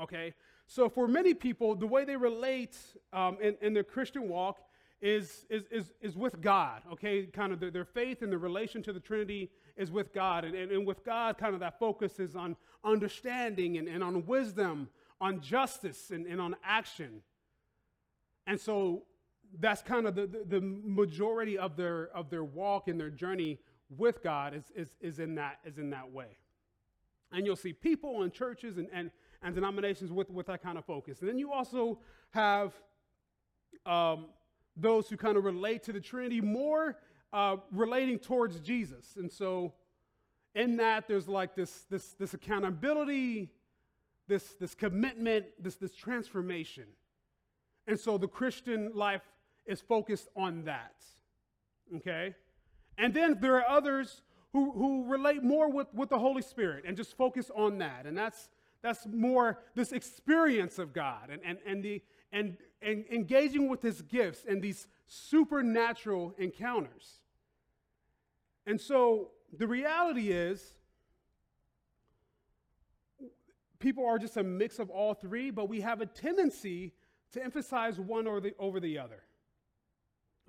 Okay? 0.00 0.34
So 0.66 0.88
for 0.88 1.06
many 1.06 1.34
people, 1.34 1.74
the 1.74 1.86
way 1.86 2.04
they 2.04 2.16
relate 2.16 2.76
um, 3.12 3.36
in, 3.40 3.56
in 3.60 3.74
their 3.74 3.84
Christian 3.84 4.28
walk 4.28 4.58
is, 5.00 5.44
is, 5.50 5.64
is, 5.70 5.92
is 6.00 6.16
with 6.16 6.40
God, 6.40 6.82
okay? 6.92 7.26
Kind 7.26 7.52
of 7.52 7.60
their, 7.60 7.70
their 7.70 7.84
faith 7.84 8.22
and 8.22 8.32
their 8.32 8.38
relation 8.38 8.82
to 8.84 8.92
the 8.92 9.00
Trinity 9.00 9.50
is 9.76 9.90
with 9.90 10.14
God. 10.14 10.44
And, 10.44 10.54
and, 10.54 10.72
and 10.72 10.86
with 10.86 11.04
God, 11.04 11.36
kind 11.36 11.52
of 11.52 11.60
that 11.60 11.78
focus 11.78 12.18
is 12.18 12.34
on 12.34 12.56
understanding 12.82 13.76
and, 13.76 13.86
and 13.86 14.02
on 14.02 14.24
wisdom, 14.24 14.88
on 15.20 15.40
justice, 15.40 16.10
and, 16.10 16.26
and 16.26 16.40
on 16.40 16.56
action. 16.64 17.20
And 18.46 18.58
so 18.58 19.02
that's 19.60 19.82
kind 19.82 20.06
of 20.06 20.14
the, 20.14 20.26
the, 20.26 20.44
the, 20.46 20.60
majority 20.60 21.58
of 21.58 21.76
their, 21.76 22.08
of 22.14 22.30
their 22.30 22.44
walk 22.44 22.88
and 22.88 22.98
their 22.98 23.10
journey 23.10 23.58
with 23.90 24.22
God 24.22 24.54
is, 24.54 24.64
is, 24.74 24.88
is, 25.00 25.18
in, 25.18 25.34
that, 25.36 25.58
is 25.64 25.78
in 25.78 25.90
that 25.90 26.10
way. 26.10 26.38
And 27.30 27.46
you'll 27.46 27.56
see 27.56 27.72
people 27.72 28.22
and 28.22 28.32
churches 28.32 28.78
and, 28.78 28.88
and, 28.92 29.10
and 29.44 29.54
denominations 29.54 30.10
with, 30.10 30.30
with 30.30 30.46
that 30.46 30.62
kind 30.62 30.78
of 30.78 30.84
focus. 30.84 31.20
And 31.20 31.28
then 31.28 31.38
you 31.38 31.52
also 31.52 31.98
have 32.30 32.72
um, 33.86 34.26
those 34.76 35.08
who 35.08 35.16
kind 35.16 35.36
of 35.36 35.44
relate 35.44 35.82
to 35.84 35.92
the 35.92 36.00
Trinity 36.00 36.40
more 36.40 36.96
uh, 37.32 37.56
relating 37.70 38.18
towards 38.18 38.58
Jesus. 38.60 39.16
And 39.16 39.30
so, 39.30 39.74
in 40.54 40.76
that, 40.76 41.08
there's 41.08 41.28
like 41.28 41.54
this, 41.54 41.84
this, 41.90 42.12
this 42.12 42.32
accountability, 42.32 43.50
this, 44.28 44.54
this 44.60 44.74
commitment, 44.74 45.46
this, 45.60 45.76
this 45.76 45.94
transformation. 45.94 46.84
And 47.86 47.98
so, 47.98 48.16
the 48.16 48.28
Christian 48.28 48.92
life 48.94 49.22
is 49.66 49.80
focused 49.80 50.28
on 50.36 50.64
that. 50.64 50.94
Okay? 51.96 52.34
And 52.96 53.12
then 53.12 53.38
there 53.40 53.56
are 53.56 53.68
others 53.68 54.22
who, 54.52 54.70
who 54.70 55.04
relate 55.06 55.42
more 55.42 55.68
with, 55.68 55.92
with 55.92 56.08
the 56.08 56.18
Holy 56.18 56.42
Spirit 56.42 56.84
and 56.86 56.96
just 56.96 57.16
focus 57.16 57.50
on 57.54 57.78
that. 57.78 58.06
And 58.06 58.16
that's, 58.16 58.48
that's 58.84 59.06
more 59.06 59.60
this 59.74 59.92
experience 59.92 60.78
of 60.78 60.92
God 60.92 61.30
and, 61.30 61.40
and, 61.42 61.56
and, 61.66 61.82
the, 61.82 62.02
and, 62.32 62.58
and 62.82 63.06
engaging 63.10 63.70
with 63.70 63.80
his 63.80 64.02
gifts 64.02 64.44
and 64.46 64.60
these 64.60 64.86
supernatural 65.06 66.34
encounters. 66.36 67.20
And 68.66 68.78
so 68.78 69.30
the 69.56 69.66
reality 69.66 70.32
is, 70.32 70.74
people 73.78 74.04
are 74.06 74.18
just 74.18 74.36
a 74.36 74.42
mix 74.42 74.78
of 74.78 74.90
all 74.90 75.14
three, 75.14 75.50
but 75.50 75.70
we 75.70 75.80
have 75.80 76.02
a 76.02 76.06
tendency 76.06 76.92
to 77.32 77.42
emphasize 77.42 77.98
one 77.98 78.26
or 78.26 78.38
the, 78.38 78.54
over 78.58 78.80
the 78.80 78.98
other. 78.98 79.22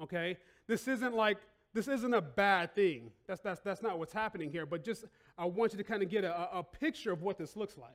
Okay? 0.01 0.35
This 0.67 0.89
isn't 0.89 1.15
like 1.15 1.37
this 1.73 1.87
isn't 1.87 2.13
a 2.13 2.21
bad 2.21 2.73
thing. 2.75 3.11
That's, 3.27 3.41
that's, 3.41 3.59
that's 3.59 3.81
not 3.81 3.99
what's 3.99 4.13
happening 4.13 4.49
here, 4.49 4.65
but 4.65 4.83
just 4.83 5.05
I 5.37 5.45
want 5.45 5.73
you 5.73 5.77
to 5.77 5.83
kind 5.83 6.01
of 6.03 6.09
get 6.09 6.23
a, 6.23 6.57
a 6.57 6.63
picture 6.63 7.11
of 7.11 7.21
what 7.21 7.37
this 7.37 7.55
looks 7.55 7.77
like. 7.77 7.91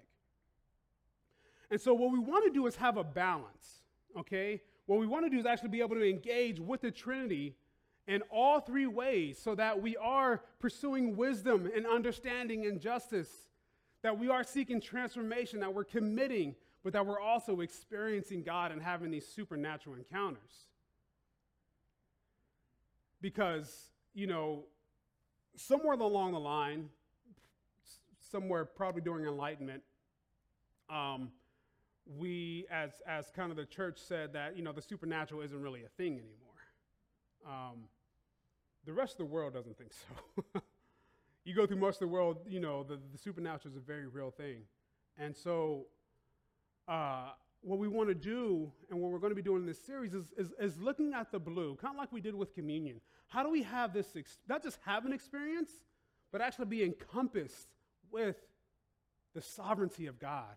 And 1.71 1.81
so, 1.81 1.95
what 1.95 2.13
we 2.13 2.19
want 2.19 2.45
to 2.45 2.51
do 2.51 2.67
is 2.67 2.77
have 2.77 2.97
a 2.97 3.05
balance, 3.05 3.83
okay? 4.19 4.61
What 4.87 4.99
we 4.99 5.07
want 5.07 5.25
to 5.25 5.31
do 5.31 5.39
is 5.39 5.47
actually 5.47 5.69
be 5.69 5.81
able 5.81 5.97
to 5.97 6.09
engage 6.09 6.59
with 6.59 6.81
the 6.81 6.91
Trinity 6.91 7.55
in 8.09 8.23
all 8.31 8.61
three 8.61 8.87
ways 8.87 9.39
so 9.39 9.55
that 9.55 9.81
we 9.81 9.97
are 9.97 10.43
pursuing 10.59 11.17
wisdom 11.17 11.71
and 11.75 11.87
understanding 11.87 12.67
and 12.67 12.81
justice, 12.81 13.29
that 14.03 14.19
we 14.19 14.29
are 14.29 14.43
seeking 14.43 14.81
transformation, 14.81 15.61
that 15.61 15.73
we're 15.73 15.85
committing, 15.85 16.57
but 16.83 16.93
that 16.93 17.07
we're 17.07 17.21
also 17.21 17.61
experiencing 17.61 18.43
God 18.43 18.73
and 18.73 18.83
having 18.83 19.13
these 19.13 19.27
supernatural 19.27 19.95
encounters 19.95 20.67
because, 23.21 23.91
you 24.15 24.27
know, 24.27 24.65
somewhere 25.57 25.95
along 25.95 26.33
the 26.33 26.41
line, 26.41 26.89
somewhere 28.31 28.65
probably 28.65 29.03
during 29.03 29.27
Enlightenment, 29.27 29.83
um, 30.89 31.31
we, 32.07 32.67
as, 32.71 32.91
as 33.07 33.31
kind 33.35 33.51
of 33.51 33.57
the 33.57 33.67
church 33.67 33.99
said 33.99 34.33
that, 34.33 34.57
you 34.57 34.63
know, 34.63 34.73
the 34.73 34.83
supernatural 34.83 35.43
isn't 35.43 35.61
really 35.61 35.85
a 35.85 35.89
thing 35.89 36.13
anymore. 36.13 36.51
Um, 37.47 37.85
the 38.85 38.93
rest 38.93 39.13
of 39.13 39.19
the 39.19 39.25
world 39.27 39.55
doesn't 39.55 39.77
think 39.79 39.93
so. 39.93 40.61
you 41.45 41.55
go 41.55 41.67
through 41.67 41.79
most 41.79 41.97
of 41.97 42.09
the 42.09 42.09
world, 42.09 42.39
you 42.49 42.61
know, 42.61 42.83
the, 42.83 42.99
the 43.13 43.19
supernatural 43.19 43.73
is 43.73 43.77
a 43.77 43.81
very 43.81 44.07
real 44.07 44.31
thing. 44.31 44.63
And 45.19 45.37
so, 45.37 45.87
uh, 46.89 47.31
what 47.63 47.79
we 47.79 47.89
want 47.89 48.09
to 48.09 48.15
do 48.15 48.73
and 48.91 48.99
what 48.99 49.11
we're 49.13 49.19
going 49.19 49.33
to 49.33 49.37
be 49.37 49.43
doing 49.43 49.61
in 49.63 49.67
this 49.67 49.85
series 49.85 50.15
is, 50.15 50.25
is, 50.37 50.53
is 50.59 50.79
looking 50.79 51.13
at 51.13 51.31
the 51.31 51.39
blue, 51.39 51.77
kind 51.77 51.95
of 51.95 51.99
like 51.99 52.11
we 52.11 52.21
did 52.21 52.35
with 52.35 52.55
communion. 52.55 53.01
How 53.29 53.43
do 53.43 53.51
we 53.51 53.63
have 53.63 53.93
this, 53.93 54.09
ex- 54.17 54.39
not 54.49 54.63
just 54.63 54.79
have 54.87 55.05
an 55.05 55.13
experience, 55.13 55.71
but 56.33 56.41
actually 56.41 56.67
be 56.67 56.83
encompassed 56.83 57.69
with 58.11 58.37
the 59.35 59.43
sovereignty 59.43 60.07
of 60.07 60.19
God? 60.19 60.57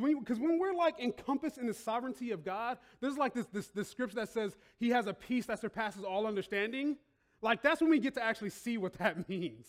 Because 0.00 0.38
when, 0.38 0.48
when 0.48 0.58
we're 0.58 0.74
like 0.74 0.98
encompassed 0.98 1.58
in 1.58 1.66
the 1.66 1.74
sovereignty 1.74 2.30
of 2.30 2.44
God, 2.44 2.78
there's 3.00 3.16
like 3.16 3.34
this, 3.34 3.46
this, 3.46 3.68
this 3.68 3.90
scripture 3.90 4.16
that 4.16 4.28
says 4.28 4.56
he 4.78 4.90
has 4.90 5.06
a 5.06 5.14
peace 5.14 5.46
that 5.46 5.60
surpasses 5.60 6.04
all 6.04 6.26
understanding. 6.26 6.96
Like 7.42 7.62
that's 7.62 7.80
when 7.80 7.90
we 7.90 7.98
get 7.98 8.14
to 8.14 8.22
actually 8.22 8.50
see 8.50 8.78
what 8.78 8.94
that 8.94 9.28
means, 9.28 9.66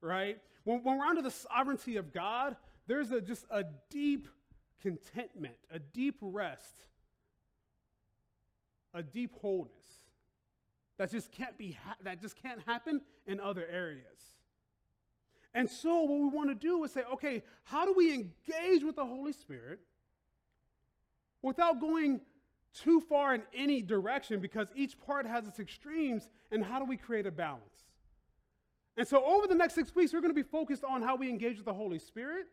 right? 0.00 0.38
When, 0.64 0.82
when 0.82 0.98
we're 0.98 1.04
under 1.04 1.22
the 1.22 1.30
sovereignty 1.30 1.96
of 1.96 2.12
God, 2.12 2.56
there's 2.86 3.10
a, 3.12 3.20
just 3.20 3.44
a 3.50 3.64
deep 3.90 4.28
contentment, 4.82 5.56
a 5.70 5.78
deep 5.78 6.16
rest, 6.20 6.84
a 8.94 9.02
deep 9.02 9.34
wholeness 9.40 9.72
that 10.98 11.10
just 11.10 11.30
can't 11.30 11.56
be 11.56 11.78
ha- 11.84 11.96
that 12.02 12.20
just 12.20 12.40
can't 12.42 12.60
happen 12.66 13.00
in 13.26 13.40
other 13.40 13.66
areas. 13.70 14.04
And 15.54 15.68
so 15.68 16.02
what 16.02 16.20
we 16.20 16.28
want 16.28 16.50
to 16.50 16.54
do 16.54 16.82
is 16.84 16.92
say, 16.92 17.02
okay, 17.14 17.42
how 17.64 17.84
do 17.84 17.94
we 17.96 18.12
engage 18.12 18.84
with 18.84 18.96
the 18.96 19.04
Holy 19.04 19.32
Spirit 19.32 19.80
without 21.42 21.80
going 21.80 22.20
too 22.74 23.00
far 23.00 23.34
in 23.34 23.42
any 23.54 23.80
direction 23.82 24.40
because 24.40 24.68
each 24.74 25.00
part 25.00 25.26
has 25.26 25.46
its 25.46 25.58
extremes 25.58 26.28
and 26.52 26.62
how 26.62 26.78
do 26.78 26.84
we 26.84 26.96
create 26.96 27.26
a 27.26 27.30
balance? 27.30 27.86
And 28.96 29.06
so 29.06 29.24
over 29.24 29.46
the 29.46 29.54
next 29.54 29.74
6 29.74 29.94
weeks 29.94 30.12
we're 30.12 30.20
going 30.20 30.34
to 30.34 30.42
be 30.42 30.48
focused 30.48 30.84
on 30.84 31.02
how 31.02 31.16
we 31.16 31.28
engage 31.28 31.56
with 31.56 31.66
the 31.66 31.74
Holy 31.74 31.98
Spirit 31.98 32.46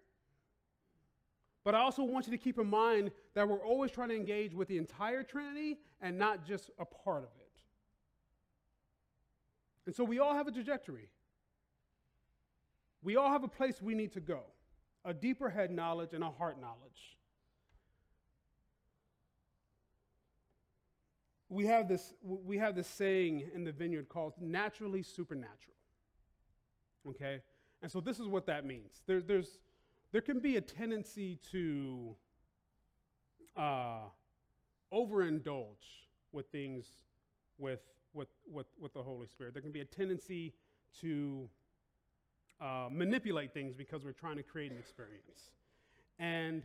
but 1.66 1.74
I 1.74 1.80
also 1.80 2.04
want 2.04 2.28
you 2.28 2.32
to 2.32 2.38
keep 2.38 2.60
in 2.60 2.68
mind 2.68 3.12
that 3.34 3.50
we're 3.50 3.66
always 3.66 3.90
trying 3.90 4.10
to 4.10 4.16
engage 4.16 4.54
with 4.54 4.68
the 4.68 4.78
entire 4.78 5.24
Trinity 5.24 5.80
and 6.00 6.16
not 6.18 6.46
just 6.46 6.70
a 6.78 6.86
part 6.86 7.24
of 7.24 7.30
it. 7.40 7.50
And 9.88 9.96
so 9.96 10.04
we 10.04 10.20
all 10.20 10.36
have 10.36 10.48
a 10.48 10.52
trajectory. 10.52 11.10
We 13.06 13.18
all 13.18 13.30
have 13.30 13.44
a 13.44 13.48
place 13.48 13.84
we 13.84 13.94
need 13.94 14.14
to 14.14 14.20
go 14.20 14.42
a 15.06 15.14
deeper 15.14 15.48
head 15.48 15.70
knowledge 15.70 16.14
and 16.14 16.24
a 16.24 16.32
heart 16.32 16.60
knowledge. 16.60 17.20
We 21.48 21.68
have 21.68 21.88
this, 21.88 22.16
we 22.24 22.58
have 22.58 22.76
this 22.76 22.88
saying 22.88 23.44
in 23.54 23.64
the 23.64 23.72
vineyard 23.72 24.10
called 24.10 24.34
naturally 24.42 25.04
supernatural. 25.04 25.78
Okay? 27.08 27.42
And 27.84 27.92
so 27.92 28.02
this 28.02 28.20
is 28.20 28.28
what 28.28 28.48
that 28.48 28.66
means. 28.66 29.04
There, 29.06 29.22
there's, 29.22 29.60
there 30.12 30.22
can 30.22 30.40
be 30.40 30.58
a 30.58 30.62
tendency 30.62 31.38
to 31.52 32.16
uh, 33.56 34.06
overindulge 34.92 36.08
with 36.32 36.48
things 36.48 36.88
with, 37.60 37.82
with, 38.14 38.30
with, 38.52 38.66
with 38.80 38.94
the 38.96 39.04
Holy 39.04 39.28
Spirit. 39.28 39.54
There 39.54 39.62
can 39.62 39.72
be 39.72 39.82
a 39.82 39.86
tendency 39.86 40.56
to 41.02 41.48
uh, 42.62 42.88
manipulate 42.92 43.54
things 43.54 43.76
because 43.76 44.04
we're 44.04 44.12
trying 44.12 44.38
to 44.38 44.44
create 44.44 44.72
an 44.72 44.78
experience. 44.78 45.52
And 46.20 46.64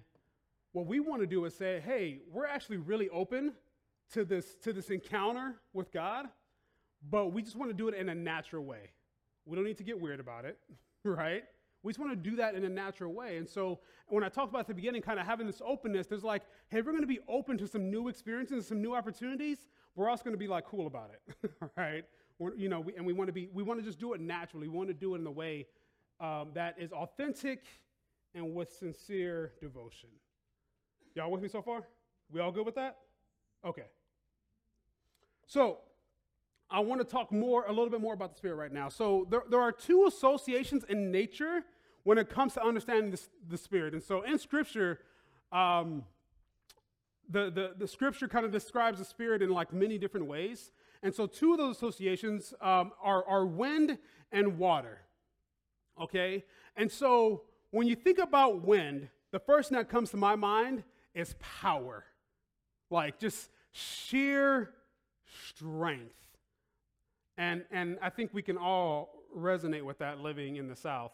what 0.73 0.87
we 0.87 1.01
want 1.01 1.21
to 1.21 1.27
do 1.27 1.45
is 1.45 1.55
say, 1.55 1.83
hey, 1.85 2.21
we're 2.33 2.47
actually 2.47 2.77
really 2.77 3.09
open 3.09 3.53
to 4.13 4.25
this, 4.25 4.55
to 4.63 4.73
this 4.73 4.91
encounter 4.91 5.57
with 5.73 5.93
God, 5.93 6.27
but 7.09 7.33
we 7.33 7.43
just 7.43 7.57
want 7.57 7.71
to 7.71 7.77
do 7.77 7.89
it 7.89 7.95
in 7.95 8.09
a 8.09 8.15
natural 8.15 8.65
way. 8.65 8.91
We 9.47 9.57
don't 9.57 9.65
need 9.65 9.79
to 9.79 9.85
get 9.85 10.01
weird 10.01 10.21
about 10.21 10.45
it, 10.45 10.59
right? 11.05 11.45
We 11.83 11.93
just 11.93 11.99
want 11.99 12.13
to 12.13 12.31
do 12.31 12.37
that 12.37 12.55
in 12.55 12.65
a 12.65 12.69
natural 12.69 13.13
way. 13.13 13.39
And 13.39 13.49
so 13.49 13.81
when 14.09 14.23
I 14.23 14.29
talked 14.29 14.51
about 14.51 14.61
at 14.61 14.67
the 14.69 14.75
beginning, 14.75 15.03
kind 15.03 15.19
of 15.19 15.27
having 15.27 15.47
this 15.47 15.63
openness, 15.65 16.07
there's 16.07 16.25
like, 16.25 16.43
hey, 16.69 16.83
we're 16.83 16.93
going 16.93 17.03
to 17.03 17.07
be 17.07 17.21
open 17.27 17.57
to 17.59 17.67
some 17.67 17.91
new 17.91 18.09
experiences, 18.09 18.67
some 18.67 18.83
new 18.83 18.95
opportunities. 18.95 19.59
We're 19.97 20.09
also 20.09 20.25
going 20.25 20.35
to 20.35 20.39
be 20.39 20.47
like 20.47 20.67
cool 20.67 20.87
about 20.87 21.11
it, 21.11 21.51
right? 21.77 22.05
We're, 22.39 22.55
you 22.55 22.69
know, 22.69 22.81
we, 22.81 22.95
and 22.97 23.07
we 23.07 23.13
want 23.13 23.29
to 23.29 23.33
be, 23.33 23.49
we 23.53 23.63
want 23.63 23.81
to 23.81 23.87
just 23.87 23.99
do 23.99 24.13
it 24.13 24.21
naturally. 24.21 24.69
We 24.69 24.77
want 24.77 24.89
to 24.89 24.95
do 24.95 25.15
it 25.15 25.21
in 25.21 25.27
a 25.27 25.31
way 25.31 25.67
um, 26.21 26.51
that 26.55 26.77
is 26.79 26.93
authentic 26.93 27.65
and 28.35 28.55
with 28.55 28.73
sincere 28.73 29.53
devotion. 29.61 30.11
Y'all 31.15 31.31
with 31.31 31.43
me 31.43 31.49
so 31.49 31.63
far? 31.63 31.83
We 32.31 32.41
all 32.41 32.53
good 32.53 32.67
with 32.67 32.77
that? 32.77 32.99
Okay. 33.65 33.87
So 35.47 35.79
I 36.71 36.81
want 36.81 37.01
to 37.01 37.05
talk 37.05 37.33
more, 37.33 37.65
a 37.65 37.71
little 37.71 37.91
bit 37.91 38.01
more 38.01 38.15
about 38.15 38.31
the 38.31 38.37
Spirit 38.37 38.55
right 38.55 38.73
now. 38.73 38.89
So 38.89 39.27
there, 39.29 39.43
there 39.51 39.61
are 39.61 39.73
two 39.73 40.07
associations 40.07 40.85
in 40.89 41.11
nature 41.11 41.65
when 42.05 42.19
it 42.19 42.31
comes 42.31 42.55
to 42.55 42.65
understanding 42.65 43.11
the, 43.11 43.21
the 43.49 43.59
Spirit. 43.59 43.93
And 43.93 44.03
so 44.03 44.23
in 44.23 44.39
Scripture, 44.39 45.01
um, 45.51 46.05
the, 47.29 47.51
the, 47.51 47.75
the 47.77 47.89
Scripture 47.89 48.29
kind 48.29 48.45
of 48.45 48.53
describes 48.53 48.99
the 48.99 49.05
Spirit 49.05 49.43
in 49.43 49.51
like 49.51 49.73
many 49.73 49.99
different 49.99 50.27
ways. 50.27 50.71
And 51.03 51.13
so 51.13 51.27
two 51.27 51.53
of 51.53 51.59
those 51.59 51.77
associations 51.77 52.55
um, 52.61 52.93
are, 53.03 53.27
are 53.27 53.47
wind 53.47 53.99
and 54.31 54.59
water. 54.59 55.01
Okay? 56.01 56.45
And 56.77 56.91
so 56.91 57.43
when 57.71 57.87
you 57.87 57.95
think 57.95 58.19
about 58.19 58.67
wind, 58.67 59.09
the 59.33 59.39
first 59.39 59.69
thing 59.69 59.79
that 59.79 59.89
comes 59.89 60.11
to 60.11 60.17
my 60.17 60.37
mind 60.37 60.83
is 61.15 61.35
power. 61.39 62.05
Like 62.91 63.19
just 63.19 63.51
sheer 63.73 64.71
strength. 65.49 66.15
And, 67.39 67.65
and 67.71 67.99
I 68.03 68.11
think 68.11 68.35
we 68.35 68.43
can 68.43 68.59
all 68.59 69.25
resonate 69.37 69.85
with 69.85 69.99
that 69.99 70.19
living 70.19 70.57
in 70.57 70.69
the 70.69 70.77
South 70.77 71.13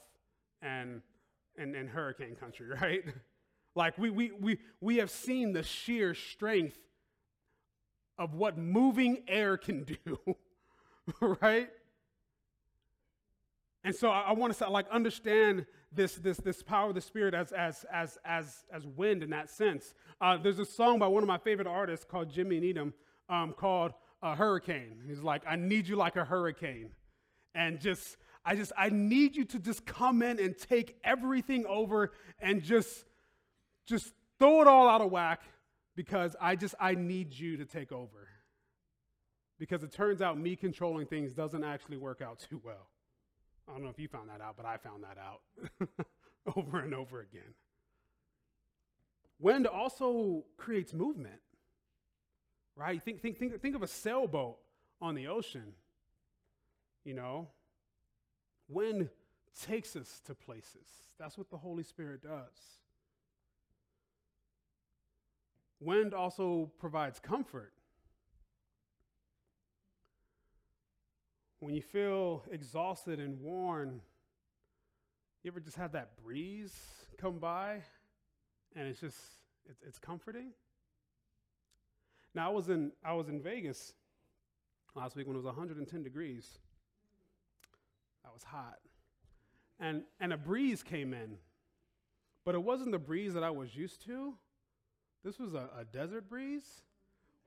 and, 0.62 1.02
and, 1.56 1.76
and 1.76 1.88
hurricane 1.88 2.34
country, 2.34 2.66
right? 2.80 3.04
like 3.76 3.96
we, 3.98 4.10
we, 4.10 4.32
we, 4.40 4.58
we 4.80 4.96
have 4.96 5.10
seen 5.10 5.52
the 5.52 5.62
sheer 5.62 6.14
strength 6.14 6.78
of 8.18 8.34
what 8.34 8.56
moving 8.56 9.22
air 9.28 9.56
can 9.56 9.84
do, 9.84 10.18
right? 11.40 11.68
And 13.86 13.94
so 13.94 14.10
I, 14.10 14.22
I 14.22 14.32
want 14.32 14.52
to 14.52 14.68
like 14.68 14.88
understand 14.90 15.64
this, 15.92 16.16
this, 16.16 16.38
this 16.38 16.60
power 16.60 16.88
of 16.88 16.96
the 16.96 17.00
Spirit 17.00 17.34
as, 17.34 17.52
as, 17.52 17.86
as, 17.92 18.18
as, 18.24 18.64
as 18.72 18.84
wind 18.84 19.22
in 19.22 19.30
that 19.30 19.48
sense. 19.48 19.94
Uh, 20.20 20.36
there's 20.36 20.58
a 20.58 20.64
song 20.64 20.98
by 20.98 21.06
one 21.06 21.22
of 21.22 21.28
my 21.28 21.38
favorite 21.38 21.68
artists 21.68 22.04
called 22.04 22.28
Jimmy 22.28 22.58
Needham 22.58 22.92
um, 23.28 23.52
called 23.52 23.92
a 24.24 24.34
hurricane. 24.34 25.04
He's 25.06 25.20
like, 25.20 25.42
I 25.48 25.54
need 25.54 25.86
you 25.86 25.94
like 25.94 26.16
a 26.16 26.24
hurricane. 26.24 26.90
And 27.54 27.78
just, 27.78 28.16
I 28.44 28.56
just, 28.56 28.72
I 28.76 28.88
need 28.88 29.36
you 29.36 29.44
to 29.44 29.60
just 29.60 29.86
come 29.86 30.20
in 30.20 30.40
and 30.40 30.58
take 30.58 30.96
everything 31.04 31.64
over 31.66 32.10
and 32.40 32.64
just, 32.64 33.04
just 33.86 34.12
throw 34.40 34.62
it 34.62 34.66
all 34.66 34.88
out 34.88 35.00
of 35.00 35.12
whack 35.12 35.42
because 35.94 36.34
I 36.40 36.56
just, 36.56 36.74
I 36.80 36.96
need 36.96 37.32
you 37.32 37.56
to 37.58 37.64
take 37.64 37.92
over. 37.92 38.26
Because 39.60 39.84
it 39.84 39.92
turns 39.92 40.20
out 40.20 40.40
me 40.40 40.56
controlling 40.56 41.06
things 41.06 41.34
doesn't 41.34 41.62
actually 41.62 41.98
work 41.98 42.20
out 42.20 42.40
too 42.50 42.60
well. 42.64 42.88
I 43.68 43.72
don't 43.72 43.82
know 43.82 43.90
if 43.90 43.98
you 43.98 44.08
found 44.08 44.30
that 44.30 44.40
out, 44.40 44.56
but 44.56 44.66
I 44.66 44.76
found 44.76 45.04
that 45.04 45.18
out 45.18 45.40
over 46.56 46.78
and 46.78 46.94
over 46.94 47.20
again. 47.20 47.54
Wind 49.38 49.66
also 49.66 50.44
creates 50.56 50.94
movement 50.94 51.40
right? 52.76 53.02
Think, 53.02 53.20
think, 53.20 53.38
think, 53.38 53.60
think 53.60 53.74
of 53.74 53.82
a 53.82 53.88
sailboat 53.88 54.58
on 55.00 55.14
the 55.14 55.26
ocean. 55.26 55.72
You 57.04 57.14
know, 57.14 57.48
wind 58.68 59.08
takes 59.66 59.96
us 59.96 60.20
to 60.26 60.34
places. 60.34 60.86
That's 61.18 61.38
what 61.38 61.50
the 61.50 61.56
Holy 61.56 61.82
Spirit 61.82 62.22
does. 62.22 62.78
Wind 65.80 66.14
also 66.14 66.70
provides 66.78 67.18
comfort. 67.18 67.72
When 71.60 71.74
you 71.74 71.82
feel 71.82 72.44
exhausted 72.50 73.18
and 73.18 73.40
worn, 73.40 74.00
you 75.42 75.50
ever 75.50 75.60
just 75.60 75.76
have 75.76 75.92
that 75.92 76.16
breeze 76.22 76.74
come 77.18 77.38
by 77.38 77.82
and 78.74 78.86
it's 78.86 79.00
just, 79.00 79.16
it's, 79.68 79.80
it's 79.86 79.98
comforting? 79.98 80.50
Now 82.36 82.50
I 82.50 82.52
was 82.52 82.68
in 82.68 82.92
I 83.02 83.14
was 83.14 83.30
in 83.30 83.40
Vegas 83.40 83.94
last 84.94 85.16
week 85.16 85.26
when 85.26 85.34
it 85.34 85.38
was 85.38 85.46
110 85.46 86.02
degrees. 86.02 86.58
That 88.22 88.32
was 88.34 88.42
hot. 88.42 88.76
And 89.80 90.02
and 90.20 90.34
a 90.34 90.36
breeze 90.36 90.82
came 90.82 91.14
in. 91.14 91.38
But 92.44 92.54
it 92.54 92.62
wasn't 92.62 92.92
the 92.92 92.98
breeze 92.98 93.32
that 93.32 93.42
I 93.42 93.48
was 93.48 93.74
used 93.74 94.04
to. 94.04 94.34
This 95.24 95.38
was 95.38 95.54
a, 95.54 95.70
a 95.78 95.84
desert 95.90 96.28
breeze. 96.28 96.82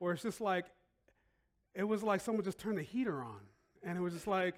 Or 0.00 0.12
it's 0.12 0.22
just 0.22 0.40
like 0.40 0.66
it 1.72 1.84
was 1.84 2.02
like 2.02 2.20
someone 2.20 2.44
just 2.44 2.58
turned 2.58 2.76
the 2.76 2.82
heater 2.82 3.22
on. 3.22 3.40
And 3.82 3.96
it 3.96 4.00
was 4.00 4.12
just 4.12 4.26
like, 4.26 4.54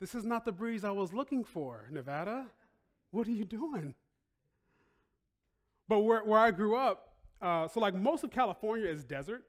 this 0.00 0.14
is 0.14 0.24
not 0.24 0.44
the 0.44 0.52
breeze 0.52 0.84
I 0.84 0.90
was 0.90 1.12
looking 1.12 1.44
for, 1.44 1.88
Nevada. 1.90 2.46
What 3.10 3.26
are 3.28 3.32
you 3.32 3.44
doing? 3.44 3.94
But 5.88 6.00
where, 6.00 6.24
where 6.24 6.40
I 6.40 6.50
grew 6.50 6.76
up, 6.76 7.14
uh, 7.40 7.68
so 7.68 7.80
like 7.80 7.94
most 7.94 8.24
of 8.24 8.30
California 8.30 8.88
is 8.88 9.04
desert 9.04 9.44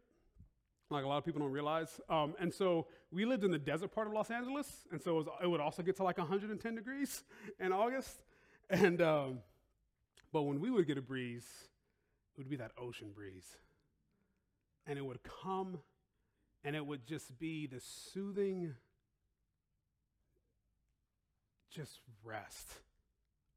like 0.90 1.04
a 1.04 1.08
lot 1.08 1.18
of 1.18 1.26
people 1.26 1.42
don't 1.42 1.52
realize. 1.52 2.00
Um, 2.10 2.36
and 2.40 2.54
so 2.54 2.88
we 3.12 3.26
lived 3.26 3.44
in 3.44 3.52
the 3.52 3.60
desert 3.60 3.94
part 3.94 4.08
of 4.08 4.14
Los 4.14 4.30
Angeles, 4.30 4.86
and 4.92 5.02
so 5.02 5.12
it, 5.12 5.26
was, 5.26 5.28
it 5.44 5.48
would 5.48 5.60
also 5.60 5.82
get 5.82 5.96
to 5.98 6.04
like 6.04 6.18
110 6.18 6.76
degrees 6.76 7.24
in 7.60 7.72
August. 7.72 8.22
And 8.70 9.02
um, 9.02 9.40
but 10.32 10.44
when 10.44 10.60
we 10.60 10.72
would 10.72 10.88
get 10.88 10.98
a 10.98 11.02
breeze, 11.02 11.46
it 12.34 12.40
would 12.40 12.50
be 12.50 12.56
that 12.58 12.72
ocean 12.78 13.12
breeze, 13.14 13.58
and 14.88 14.98
it 14.98 15.06
would 15.06 15.20
come, 15.24 15.80
and 16.64 16.76
it 16.76 16.86
would 16.86 17.06
just 17.06 17.38
be 17.38 17.68
the 17.68 17.80
soothing, 17.80 18.74
just 21.76 22.00
rest, 22.24 22.70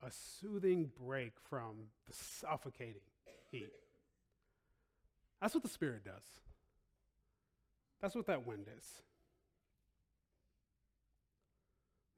a 0.05 0.11
soothing 0.11 0.91
break 1.07 1.33
from 1.49 1.77
the 2.07 2.15
suffocating 2.15 3.03
heat. 3.51 3.71
That's 5.41 5.55
what 5.55 5.63
the 5.63 5.69
Spirit 5.69 6.05
does. 6.05 6.25
That's 8.01 8.15
what 8.15 8.27
that 8.27 8.47
wind 8.47 8.67
is. 8.77 8.85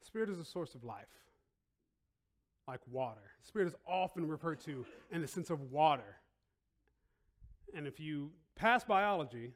Spirit 0.03 0.31
is 0.31 0.39
a 0.39 0.45
source 0.45 0.75
of 0.75 0.85
life, 0.85 1.07
like 2.67 2.81
water. 2.91 3.21
Spirit 3.43 3.69
is 3.69 3.75
often 3.87 4.27
referred 4.27 4.61
to 4.61 4.85
in 5.13 5.21
the 5.21 5.29
sense 5.29 5.51
of 5.51 5.71
water. 5.71 6.17
And 7.75 7.87
if 7.87 8.01
you 8.01 8.31
pass 8.57 8.83
biology, 8.85 9.53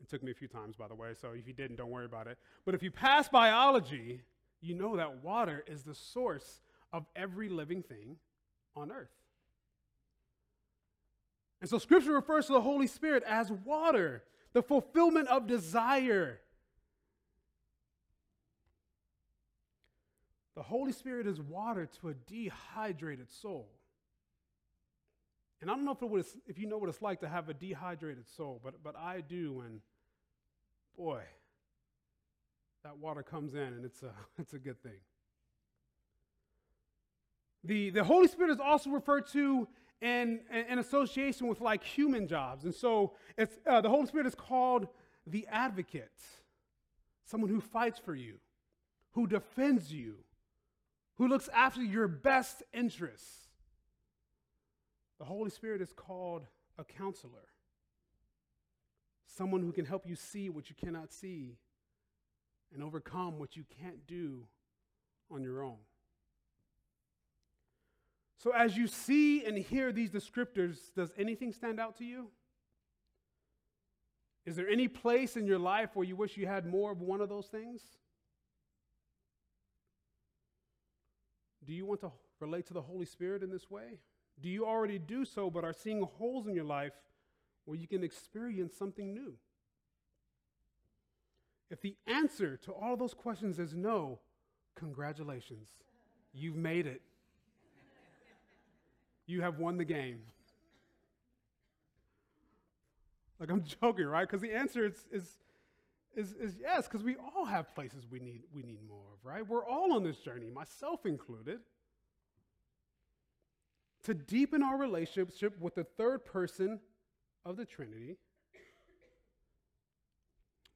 it 0.00 0.08
took 0.08 0.22
me 0.22 0.30
a 0.30 0.34
few 0.34 0.48
times, 0.48 0.76
by 0.76 0.88
the 0.88 0.94
way, 0.94 1.12
so 1.20 1.32
if 1.32 1.46
you 1.46 1.52
didn't, 1.52 1.76
don't 1.76 1.90
worry 1.90 2.06
about 2.06 2.26
it. 2.26 2.38
But 2.64 2.74
if 2.74 2.82
you 2.82 2.90
pass 2.90 3.28
biology, 3.28 4.22
you 4.64 4.74
know 4.74 4.96
that 4.96 5.22
water 5.22 5.64
is 5.66 5.82
the 5.82 5.94
source 5.94 6.60
of 6.92 7.04
every 7.14 7.48
living 7.48 7.82
thing 7.82 8.16
on 8.76 8.90
earth. 8.90 9.10
And 11.60 11.68
so 11.68 11.78
Scripture 11.78 12.12
refers 12.12 12.46
to 12.46 12.52
the 12.52 12.60
Holy 12.60 12.86
Spirit 12.86 13.22
as 13.26 13.50
water 13.50 14.22
the 14.52 14.62
fulfillment 14.62 15.28
of 15.28 15.46
desire. 15.46 16.40
The 20.54 20.62
Holy 20.62 20.92
Spirit 20.92 21.26
is 21.26 21.40
water 21.40 21.88
to 22.00 22.10
a 22.10 22.14
dehydrated 22.14 23.30
soul. 23.30 23.68
And 25.60 25.70
I 25.70 25.74
don't 25.74 25.84
know 25.84 25.96
if, 26.16 26.26
if 26.46 26.58
you 26.58 26.66
know 26.66 26.78
what 26.78 26.88
it's 26.88 27.02
like 27.02 27.20
to 27.20 27.28
have 27.28 27.48
a 27.48 27.54
dehydrated 27.54 28.28
soul, 28.36 28.60
but, 28.62 28.74
but 28.84 28.94
I 28.96 29.22
do, 29.22 29.62
and 29.66 29.80
boy, 30.96 31.22
that 32.84 32.98
water 32.98 33.22
comes 33.22 33.54
in 33.54 33.60
and 33.60 33.84
it's 33.84 34.02
a, 34.02 34.12
it's 34.38 34.52
a 34.52 34.58
good 34.58 34.80
thing. 34.82 35.00
The, 37.64 37.90
the 37.90 38.04
Holy 38.04 38.28
Spirit 38.28 38.52
is 38.52 38.60
also 38.60 38.90
referred 38.90 39.26
to 39.28 39.66
in, 40.02 40.40
in 40.68 40.78
association 40.78 41.48
with 41.48 41.62
like 41.62 41.82
human 41.82 42.28
jobs. 42.28 42.64
And 42.64 42.74
so 42.74 43.14
it's, 43.38 43.58
uh, 43.66 43.80
the 43.80 43.88
Holy 43.88 44.06
Spirit 44.06 44.26
is 44.26 44.34
called 44.34 44.86
the 45.26 45.46
advocate, 45.50 46.12
someone 47.24 47.48
who 47.48 47.62
fights 47.62 47.98
for 47.98 48.14
you, 48.14 48.34
who 49.12 49.26
defends 49.26 49.90
you, 49.90 50.16
who 51.16 51.26
looks 51.26 51.48
after 51.54 51.82
your 51.82 52.06
best 52.06 52.62
interests. 52.74 53.48
The 55.18 55.24
Holy 55.24 55.48
Spirit 55.48 55.80
is 55.80 55.94
called 55.94 56.44
a 56.76 56.84
counselor, 56.84 57.48
someone 59.26 59.62
who 59.62 59.72
can 59.72 59.86
help 59.86 60.06
you 60.06 60.16
see 60.16 60.50
what 60.50 60.68
you 60.68 60.76
cannot 60.78 61.14
see 61.14 61.56
and 62.74 62.82
overcome 62.82 63.38
what 63.38 63.56
you 63.56 63.64
can't 63.80 64.06
do 64.06 64.46
on 65.30 65.42
your 65.42 65.62
own. 65.62 65.78
So, 68.36 68.50
as 68.50 68.76
you 68.76 68.88
see 68.88 69.44
and 69.46 69.56
hear 69.56 69.90
these 69.92 70.10
descriptors, 70.10 70.76
does 70.94 71.12
anything 71.16 71.52
stand 71.52 71.80
out 71.80 71.96
to 71.98 72.04
you? 72.04 72.28
Is 74.44 74.56
there 74.56 74.68
any 74.68 74.88
place 74.88 75.36
in 75.36 75.46
your 75.46 75.58
life 75.58 75.90
where 75.94 76.06
you 76.06 76.16
wish 76.16 76.36
you 76.36 76.46
had 76.46 76.66
more 76.66 76.92
of 76.92 77.00
one 77.00 77.22
of 77.22 77.30
those 77.30 77.46
things? 77.46 77.80
Do 81.64 81.72
you 81.72 81.86
want 81.86 82.02
to 82.02 82.12
relate 82.40 82.66
to 82.66 82.74
the 82.74 82.82
Holy 82.82 83.06
Spirit 83.06 83.42
in 83.42 83.50
this 83.50 83.70
way? 83.70 84.00
Do 84.40 84.50
you 84.50 84.66
already 84.66 84.98
do 84.98 85.24
so, 85.24 85.48
but 85.48 85.64
are 85.64 85.72
seeing 85.72 86.02
holes 86.02 86.46
in 86.46 86.54
your 86.54 86.64
life 86.64 86.92
where 87.64 87.78
you 87.78 87.88
can 87.88 88.04
experience 88.04 88.76
something 88.76 89.14
new? 89.14 89.34
If 91.70 91.80
the 91.80 91.96
answer 92.06 92.56
to 92.58 92.72
all 92.72 92.96
those 92.96 93.14
questions 93.14 93.58
is 93.58 93.74
no, 93.74 94.20
congratulations. 94.74 95.68
You've 96.32 96.56
made 96.56 96.86
it 96.86 97.02
you 99.26 99.42
have 99.42 99.58
won 99.58 99.76
the 99.76 99.84
game. 99.84 100.20
Like 103.40 103.50
I'm 103.50 103.64
joking, 103.80 104.06
right? 104.06 104.28
Because 104.28 104.42
the 104.42 104.52
answer 104.52 104.86
is, 104.86 105.06
is, 105.10 105.38
is, 106.14 106.32
is 106.32 106.56
yes, 106.60 106.86
because 106.86 107.02
we 107.02 107.16
all 107.16 107.44
have 107.44 107.74
places 107.74 108.04
we 108.10 108.20
need, 108.20 108.42
we 108.54 108.62
need 108.62 108.80
more 108.88 109.04
of, 109.12 109.24
right? 109.24 109.46
We're 109.46 109.66
all 109.66 109.92
on 109.92 110.04
this 110.04 110.18
journey, 110.18 110.50
myself 110.50 111.06
included, 111.06 111.60
to 114.04 114.14
deepen 114.14 114.62
our 114.62 114.76
relationship 114.76 115.58
with 115.58 115.74
the 115.74 115.84
third 115.84 116.24
person 116.24 116.80
of 117.44 117.56
the 117.56 117.64
Trinity. 117.64 118.18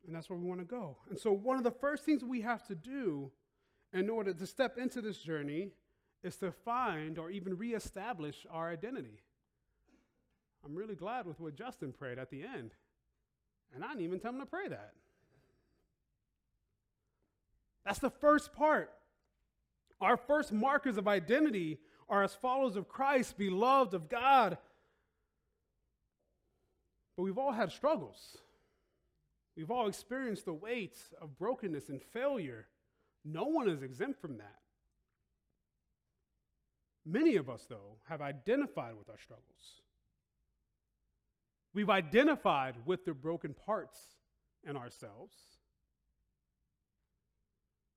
And 0.09 0.16
that's 0.16 0.31
where 0.31 0.38
we 0.38 0.47
want 0.47 0.61
to 0.61 0.64
go. 0.64 0.97
And 1.11 1.21
so, 1.21 1.31
one 1.31 1.59
of 1.59 1.64
the 1.64 1.71
first 1.71 2.03
things 2.03 2.25
we 2.25 2.40
have 2.40 2.66
to 2.68 2.75
do 2.75 3.31
in 3.92 4.09
order 4.09 4.33
to 4.33 4.47
step 4.47 4.79
into 4.79 5.03
this 5.03 5.18
journey 5.18 5.68
is 6.23 6.37
to 6.37 6.51
find 6.51 7.18
or 7.18 7.31
even 7.31 7.59
reestablish 7.59 8.47
our 8.51 8.71
identity. 8.71 9.21
I'm 10.64 10.75
really 10.75 10.94
glad 10.94 11.27
with 11.27 11.38
what 11.40 11.55
Justin 11.55 11.92
prayed 11.92 12.18
at 12.18 12.31
the 12.31 12.42
end. 12.42 12.71
And 13.75 13.85
I 13.85 13.88
didn't 13.88 14.05
even 14.05 14.18
tell 14.18 14.33
him 14.33 14.40
to 14.40 14.47
pray 14.47 14.68
that. 14.68 14.94
That's 17.85 17.99
the 17.99 18.11
first 18.11 18.55
part. 18.55 18.90
Our 20.01 20.16
first 20.16 20.53
markers 20.53 20.97
of 20.97 21.07
identity 21.07 21.81
are 22.09 22.23
as 22.25 22.35
followers 22.35 22.77
of 22.77 22.88
Christ, 22.88 23.37
beloved 23.37 23.92
of 23.92 24.09
God. 24.09 24.57
But 27.14 27.25
we've 27.25 27.37
all 27.37 27.53
had 27.53 27.71
struggles. 27.71 28.38
We've 29.59 29.73
all 29.73 29.88
experienced 29.88 30.44
the 30.44 30.55
weight 30.55 30.97
of 31.21 31.37
brokenness 31.37 31.88
and 31.88 32.01
failure. 32.01 32.68
No 33.25 33.42
one 33.42 33.68
is 33.68 33.83
exempt 33.83 34.21
from 34.21 34.38
that. 34.38 34.61
Many 37.05 37.35
of 37.35 37.51
us, 37.51 37.66
though, 37.68 37.97
have 38.09 38.23
identified 38.23 38.94
with 38.97 39.11
our 39.11 39.18
struggles. 39.18 39.83
We've 41.75 41.90
identified 41.90 42.77
with 42.87 43.05
the 43.05 43.14
broken 43.14 43.53
parts 43.53 43.99
in 44.62 44.77
ourselves. 44.77 45.35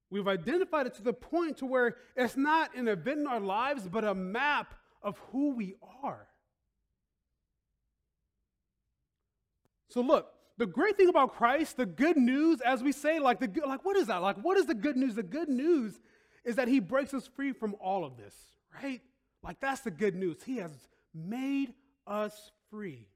We've 0.10 0.28
identified 0.28 0.88
it 0.88 0.95
to 0.95 1.04
the 1.04 1.13
point 1.13 1.58
to 1.58 1.67
where 1.67 1.95
it's 2.15 2.36
not 2.36 2.76
an 2.76 2.88
event 2.88 3.19
in 3.19 3.28
our 3.28 3.39
lives, 3.39 3.88
but 3.88 4.04
a 4.04 4.15
map 4.15 4.74
of 5.04 5.19
who 5.32 5.52
we 5.54 5.76
are. 6.02 6.26
So 9.89 10.02
look, 10.02 10.34
the 10.58 10.66
great 10.66 10.98
thing 10.98 11.10
about 11.10 11.36
Christ, 11.36 11.78
the 11.78 11.86
good 11.86 12.18
news, 12.18 12.62
as 12.62 12.84
we 12.84 12.92
say, 12.92 13.20
like 13.20 13.40
the 13.40 13.50
like 13.66 13.84
what 13.84 13.98
is 13.98 14.08
that? 14.08 14.22
Like 14.22 14.38
what 14.38 14.58
is 14.58 14.66
the 14.66 14.76
good 14.76 14.98
news? 14.98 15.16
The 15.16 15.24
good 15.24 15.50
news 15.50 16.00
is 16.44 16.56
that 16.56 16.68
he 16.68 16.80
breaks 16.80 17.14
us 17.14 17.28
free 17.28 17.52
from 17.52 17.76
all 17.80 18.04
of 18.04 18.18
this, 18.18 18.36
right? 18.82 19.02
Like 19.44 19.60
that's 19.60 19.82
the 19.82 19.92
good 19.92 20.16
news. 20.16 20.38
He 20.46 20.58
has 20.58 20.72
made 21.14 21.74
us 22.06 22.52
free. 22.70 23.08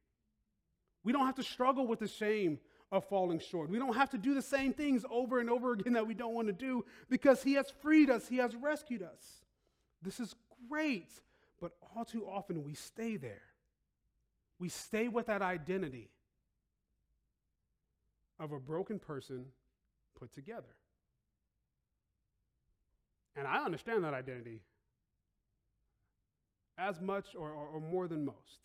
We 1.03 1.11
don't 1.11 1.25
have 1.25 1.35
to 1.35 1.43
struggle 1.43 1.87
with 1.87 1.99
the 1.99 2.07
shame 2.07 2.59
of 2.91 3.05
falling 3.05 3.39
short. 3.39 3.69
We 3.69 3.77
don't 3.77 3.95
have 3.95 4.09
to 4.11 4.17
do 4.17 4.33
the 4.33 4.41
same 4.41 4.73
things 4.73 5.05
over 5.09 5.39
and 5.39 5.49
over 5.49 5.73
again 5.73 5.93
that 5.93 6.07
we 6.07 6.13
don't 6.13 6.33
want 6.33 6.47
to 6.47 6.53
do 6.53 6.85
because 7.09 7.43
he 7.43 7.53
has 7.53 7.71
freed 7.81 8.09
us, 8.09 8.27
he 8.27 8.37
has 8.37 8.55
rescued 8.55 9.03
us. 9.03 9.43
This 10.01 10.19
is 10.19 10.35
great, 10.69 11.09
but 11.59 11.71
all 11.95 12.05
too 12.05 12.25
often 12.25 12.63
we 12.63 12.73
stay 12.73 13.17
there. 13.17 13.41
We 14.59 14.69
stay 14.69 15.09
with 15.09 15.27
that 15.27 15.41
identity 15.41 16.09
of 18.39 18.51
a 18.51 18.59
broken 18.59 18.99
person 18.99 19.45
put 20.19 20.33
together. 20.33 20.75
And 23.35 23.47
I 23.47 23.63
understand 23.63 24.03
that 24.03 24.13
identity 24.13 24.61
as 26.77 27.01
much 27.01 27.35
or, 27.35 27.51
or, 27.51 27.67
or, 27.67 27.79
more 27.79 28.07
than 28.07 28.25
most 28.25 28.59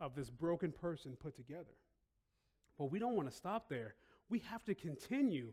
of 0.00 0.14
this 0.16 0.30
broken 0.30 0.72
person 0.72 1.16
put 1.20 1.36
together. 1.36 1.76
But 2.78 2.90
we 2.90 2.98
don't 2.98 3.14
want 3.14 3.30
to 3.30 3.36
stop 3.36 3.68
there. 3.68 3.94
We 4.28 4.40
have 4.50 4.64
to 4.64 4.74
continue. 4.74 5.52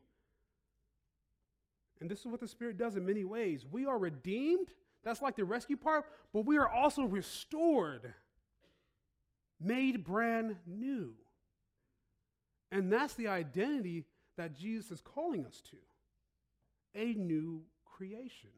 And 2.02 2.10
this 2.10 2.19
is 2.19 2.25
what 2.25 2.39
the 2.39 2.47
Spirit 2.47 2.78
does 2.78 2.95
in 2.95 3.06
many 3.06 3.25
ways. 3.25 3.65
We 3.69 3.86
are 3.86 3.97
redeemed, 3.97 4.69
that's 5.04 5.21
like 5.21 5.36
the 5.36 5.45
rescue 5.45 5.78
part, 5.78 6.06
but 6.34 6.45
we 6.45 6.58
are 6.58 6.69
also 6.69 7.04
restored, 7.04 8.13
made 9.60 10.04
brand 10.04 10.56
new. 10.65 11.13
And 12.71 12.91
that's 12.91 13.15
the 13.15 13.27
identity 13.27 14.05
that 14.38 14.55
Jesus 14.55 14.91
is 14.91 15.01
calling 15.01 15.45
us 15.45 15.62
to 15.71 15.77
a 16.95 17.13
new 17.13 17.63
creation. 17.86 18.49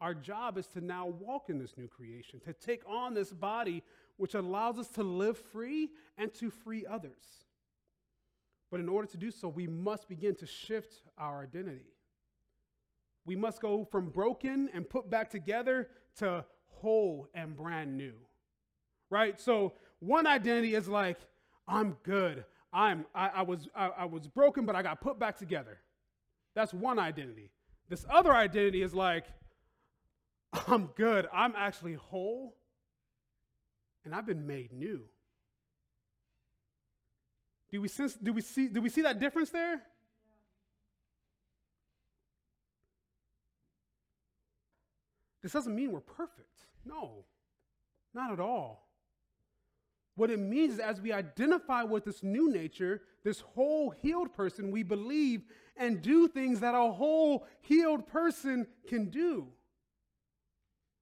Our 0.00 0.14
job 0.14 0.56
is 0.56 0.66
to 0.68 0.80
now 0.80 1.06
walk 1.06 1.50
in 1.50 1.58
this 1.58 1.76
new 1.76 1.88
creation, 1.88 2.40
to 2.46 2.52
take 2.54 2.82
on 2.88 3.12
this 3.12 3.32
body 3.32 3.82
which 4.16 4.34
allows 4.34 4.78
us 4.78 4.88
to 4.88 5.02
live 5.02 5.36
free 5.36 5.90
and 6.16 6.32
to 6.34 6.50
free 6.50 6.86
others. 6.86 7.44
But 8.70 8.80
in 8.80 8.88
order 8.88 9.08
to 9.08 9.16
do 9.16 9.30
so, 9.30 9.48
we 9.48 9.66
must 9.66 10.08
begin 10.08 10.34
to 10.36 10.46
shift 10.46 11.02
our 11.18 11.42
identity. 11.42 11.92
We 13.26 13.36
must 13.36 13.60
go 13.60 13.84
from 13.84 14.08
broken 14.10 14.70
and 14.72 14.88
put 14.88 15.10
back 15.10 15.30
together 15.30 15.88
to 16.18 16.44
whole 16.66 17.28
and 17.34 17.56
brand 17.56 17.96
new. 17.96 18.14
Right? 19.10 19.40
So, 19.40 19.74
one 19.98 20.26
identity 20.26 20.74
is 20.74 20.88
like, 20.88 21.18
I'm 21.70 21.96
good. 22.02 22.44
I'm, 22.72 23.06
I, 23.14 23.28
I 23.28 23.42
was, 23.42 23.68
I, 23.74 23.86
I 23.98 24.04
was 24.04 24.26
broken, 24.26 24.66
but 24.66 24.74
I 24.74 24.82
got 24.82 25.00
put 25.00 25.18
back 25.18 25.38
together. 25.38 25.78
That's 26.54 26.74
one 26.74 26.98
identity. 26.98 27.50
This 27.88 28.04
other 28.10 28.34
identity 28.34 28.82
is 28.82 28.92
like, 28.92 29.24
I'm 30.66 30.86
good. 30.96 31.28
I'm 31.32 31.54
actually 31.56 31.94
whole, 31.94 32.56
and 34.04 34.14
I've 34.14 34.26
been 34.26 34.46
made 34.46 34.72
new. 34.72 35.02
Do 37.70 37.80
we, 37.80 37.88
sense, 37.88 38.14
do 38.14 38.32
we, 38.32 38.40
see, 38.40 38.66
do 38.66 38.80
we 38.80 38.88
see 38.88 39.02
that 39.02 39.20
difference 39.20 39.50
there? 39.50 39.80
This 45.42 45.52
doesn't 45.52 45.74
mean 45.74 45.92
we're 45.92 46.00
perfect. 46.00 46.66
No, 46.84 47.24
not 48.12 48.32
at 48.32 48.40
all. 48.40 48.89
What 50.20 50.30
it 50.30 50.38
means 50.38 50.74
is 50.74 50.80
as 50.80 51.00
we 51.00 51.12
identify 51.12 51.82
with 51.82 52.04
this 52.04 52.22
new 52.22 52.52
nature, 52.52 53.00
this 53.24 53.40
whole 53.40 53.88
healed 53.88 54.34
person, 54.34 54.70
we 54.70 54.82
believe 54.82 55.44
and 55.78 56.02
do 56.02 56.28
things 56.28 56.60
that 56.60 56.74
a 56.74 56.92
whole 56.92 57.46
healed 57.62 58.06
person 58.06 58.66
can 58.86 59.06
do. 59.06 59.46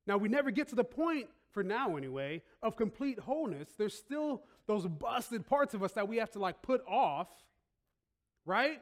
Now, 0.07 0.19
we 0.19 0.29
never 0.29 0.53
get 0.53 0.69
to 0.69 0.77
the 0.77 0.85
point, 0.85 1.27
for 1.51 1.65
now 1.65 1.97
anyway, 1.97 2.43
of 2.63 2.77
complete 2.77 3.19
wholeness. 3.19 3.71
There's 3.77 3.93
still 3.93 4.45
those 4.69 4.87
busted 4.87 5.49
parts 5.49 5.75
of 5.75 5.83
us 5.83 5.95
that 5.95 6.07
we 6.07 6.19
have 6.19 6.31
to 6.31 6.39
like 6.39 6.63
put 6.63 6.85
off, 6.87 7.27
right? 8.47 8.81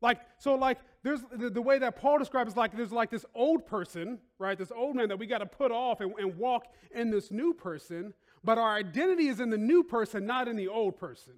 Like, 0.00 0.22
so 0.38 0.56
like 0.56 0.78
there's 1.04 1.20
the, 1.32 1.50
the 1.50 1.62
way 1.62 1.78
that 1.78 1.94
Paul 1.94 2.18
describes 2.18 2.56
like 2.56 2.76
there's 2.76 2.90
like 2.90 3.12
this 3.12 3.24
old 3.32 3.64
person, 3.64 4.18
right? 4.40 4.58
This 4.58 4.72
old 4.74 4.96
man 4.96 5.06
that 5.10 5.20
we 5.20 5.26
got 5.26 5.38
to 5.38 5.46
put 5.46 5.70
off 5.70 6.00
and, 6.00 6.12
and 6.18 6.36
walk 6.36 6.64
in 6.92 7.12
this 7.12 7.30
new 7.30 7.54
person. 7.54 8.12
But 8.44 8.58
our 8.58 8.74
identity 8.74 9.28
is 9.28 9.40
in 9.40 9.50
the 9.50 9.58
new 9.58 9.84
person, 9.84 10.26
not 10.26 10.48
in 10.48 10.56
the 10.56 10.68
old 10.68 10.98
person. 10.98 11.34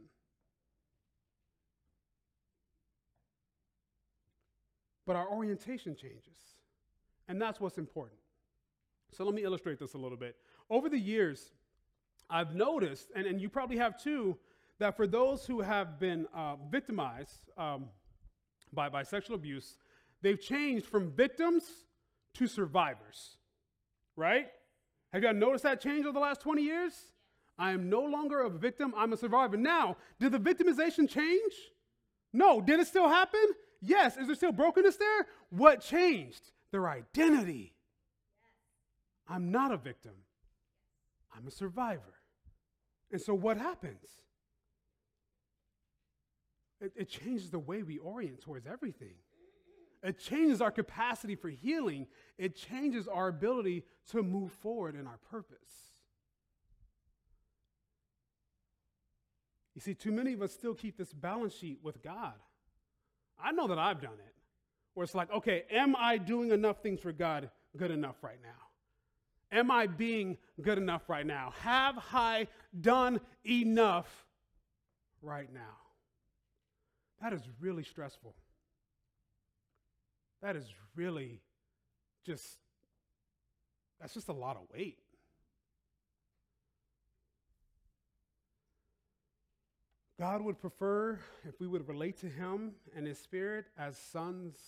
But 5.07 5.17
our 5.17 5.29
orientation 5.29 5.97
changes. 5.97 6.39
And 7.29 7.41
that's 7.41 7.61
what's 7.61 7.79
important. 7.79 8.21
So 9.13 9.25
let 9.25 9.35
me 9.35 9.43
illustrate 9.43 9.79
this 9.79 9.95
a 9.95 9.99
little 9.99 10.17
bit. 10.17 10.37
Over 10.71 10.89
the 10.89 10.99
years, 10.99 11.53
I've 12.31 12.55
noticed, 12.55 13.11
and, 13.15 13.27
and 13.27 13.41
you 13.41 13.49
probably 13.49 13.77
have 13.77 14.03
too, 14.03 14.37
that 14.79 14.97
for 14.97 15.07
those 15.07 15.47
who 15.47 15.61
have 15.61 16.01
been 16.01 16.27
uh, 16.35 16.57
victimized 16.71 17.51
um, 17.57 17.87
by, 18.73 18.89
by 18.89 19.03
sexual 19.03 19.37
abuse, 19.37 19.77
they've 20.23 20.41
changed 20.41 20.87
from 20.87 21.11
victims 21.11 21.65
to 22.35 22.47
survivors, 22.47 23.37
right? 24.17 24.49
Have 25.15 25.23
you 25.23 25.33
noticed 25.33 25.63
that 25.63 25.81
change 25.81 26.05
over 26.05 26.13
the 26.13 26.19
last 26.19 26.41
20 26.41 26.61
years? 26.61 26.93
I 27.57 27.71
am 27.71 27.89
no 27.89 28.01
longer 28.01 28.41
a 28.41 28.51
victim, 28.51 28.93
I'm 28.97 29.13
a 29.13 29.17
survivor. 29.17 29.57
Now, 29.57 29.97
did 30.19 30.33
the 30.33 30.41
victimization 30.41 31.09
change? 31.09 31.53
No. 32.33 32.61
Did 32.61 32.81
it 32.81 32.89
still 32.89 33.09
happen? 33.09 33.41
Yes. 33.81 34.17
Is 34.17 34.27
there 34.27 34.35
still 34.35 34.51
brokenness 34.51 34.97
there? 34.97 35.27
What 35.51 35.81
changed? 35.81 36.51
Their 36.73 36.89
identity. 36.89 37.75
I'm 39.29 39.53
not 39.53 39.71
a 39.71 39.77
victim, 39.77 40.15
I'm 41.35 41.47
a 41.47 41.51
survivor. 41.51 42.19
And 43.13 43.21
so 43.23 43.35
what 43.35 43.57
happens? 43.57 44.05
It, 46.81 46.93
it 46.97 47.09
changes 47.09 47.51
the 47.51 47.59
way 47.61 47.85
we 47.85 47.99
orient 47.99 48.43
towards 48.43 48.67
everything. 48.67 49.15
It 50.05 50.19
changes 50.19 50.61
our 50.61 50.71
capacity 50.71 51.35
for 51.35 51.49
healing. 51.49 52.07
It 52.37 52.55
changes 52.55 53.09
our 53.09 53.29
ability 53.29 53.85
to 54.11 54.23
move 54.23 54.53
forward 54.53 54.95
in 54.95 55.07
our 55.07 55.19
purpose. 55.31 55.59
You 59.75 59.81
see, 59.81 59.95
too 59.95 60.13
many 60.13 60.35
of 60.35 60.43
us 60.43 60.53
still 60.53 60.75
keep 60.75 60.99
this 60.99 61.13
balance 61.13 61.55
sheet 61.55 61.79
with 61.83 62.03
God. 62.03 62.35
I 63.43 63.51
know 63.53 63.67
that 63.67 63.79
I've 63.79 64.01
done 64.01 64.13
it, 64.13 64.35
where 64.93 65.05
it's 65.05 65.15
like, 65.15 65.33
okay, 65.33 65.65
am 65.71 65.97
I 65.97 66.19
doing 66.19 66.51
enough 66.51 66.83
things 66.83 67.01
for 67.01 67.11
God 67.11 67.51
good 67.77 67.91
enough 67.91 68.17
right 68.23 68.39
now? 68.43 69.59
Am 69.59 69.71
I 69.71 69.87
being 69.87 70.37
good 70.61 70.79
enough 70.79 71.09
right 71.09 71.27
now? 71.27 71.55
Have 71.61 71.99
I 72.13 72.47
done 72.79 73.21
enough 73.45 74.27
right 75.23 75.53
now? 75.53 75.61
That 77.23 77.33
is 77.33 77.41
really 77.59 77.85
stressful 77.85 78.35
that 80.45 80.57
is 80.57 80.67
really 80.95 81.41
just, 82.27 82.59
that's 83.99 84.13
just 84.13 84.29
a 84.29 84.33
lot 84.33 84.57
of 84.57 84.65
weight. 84.75 84.99
God 90.19 90.43
would 90.43 90.61
prefer 90.61 91.19
if 91.49 91.59
we 91.61 91.67
would 91.67 91.89
relate 91.89 92.21
to 92.21 92.27
Him 92.27 92.73
and 92.95 93.07
His 93.07 93.19
Spirit 93.19 93.65
as 93.79 93.97
sons 93.97 94.59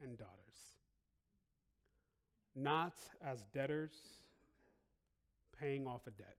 and 0.00 0.16
daughters, 0.16 0.30
not 2.54 2.94
as 3.20 3.42
debtors 3.52 3.96
paying 5.58 5.88
off 5.88 6.02
a 6.06 6.10
debt. 6.12 6.36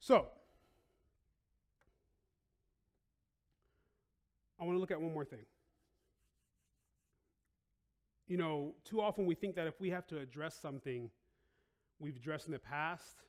So, 0.00 0.26
I 4.62 4.64
want 4.64 4.76
to 4.76 4.80
look 4.80 4.92
at 4.92 5.00
one 5.00 5.12
more 5.12 5.24
thing. 5.24 5.44
You 8.28 8.36
know, 8.36 8.74
too 8.84 9.00
often 9.00 9.26
we 9.26 9.34
think 9.34 9.56
that 9.56 9.66
if 9.66 9.80
we 9.80 9.90
have 9.90 10.06
to 10.06 10.18
address 10.20 10.56
something 10.62 11.10
we've 11.98 12.14
addressed 12.14 12.46
in 12.46 12.52
the 12.52 12.60
past, 12.60 13.24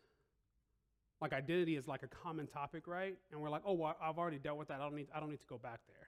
like 1.19 1.33
identity 1.33 1.75
is 1.75 1.87
like 1.87 2.03
a 2.03 2.07
common 2.07 2.45
topic, 2.45 2.85
right? 2.85 3.15
And 3.31 3.41
we're 3.41 3.49
like, 3.49 3.63
oh, 3.65 3.73
well, 3.73 3.97
I've 3.99 4.19
already 4.19 4.37
dealt 4.37 4.59
with 4.59 4.67
that. 4.67 4.79
I 4.79 4.83
don't 4.83 4.95
need, 4.95 5.07
I 5.13 5.19
don't 5.19 5.31
need 5.31 5.39
to 5.39 5.47
go 5.47 5.57
back 5.57 5.79
there. 5.87 6.07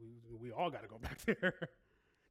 We, 0.00 0.48
we 0.48 0.50
all 0.50 0.70
got 0.70 0.82
to 0.82 0.88
go 0.88 0.98
back 1.02 1.24
there. 1.24 1.54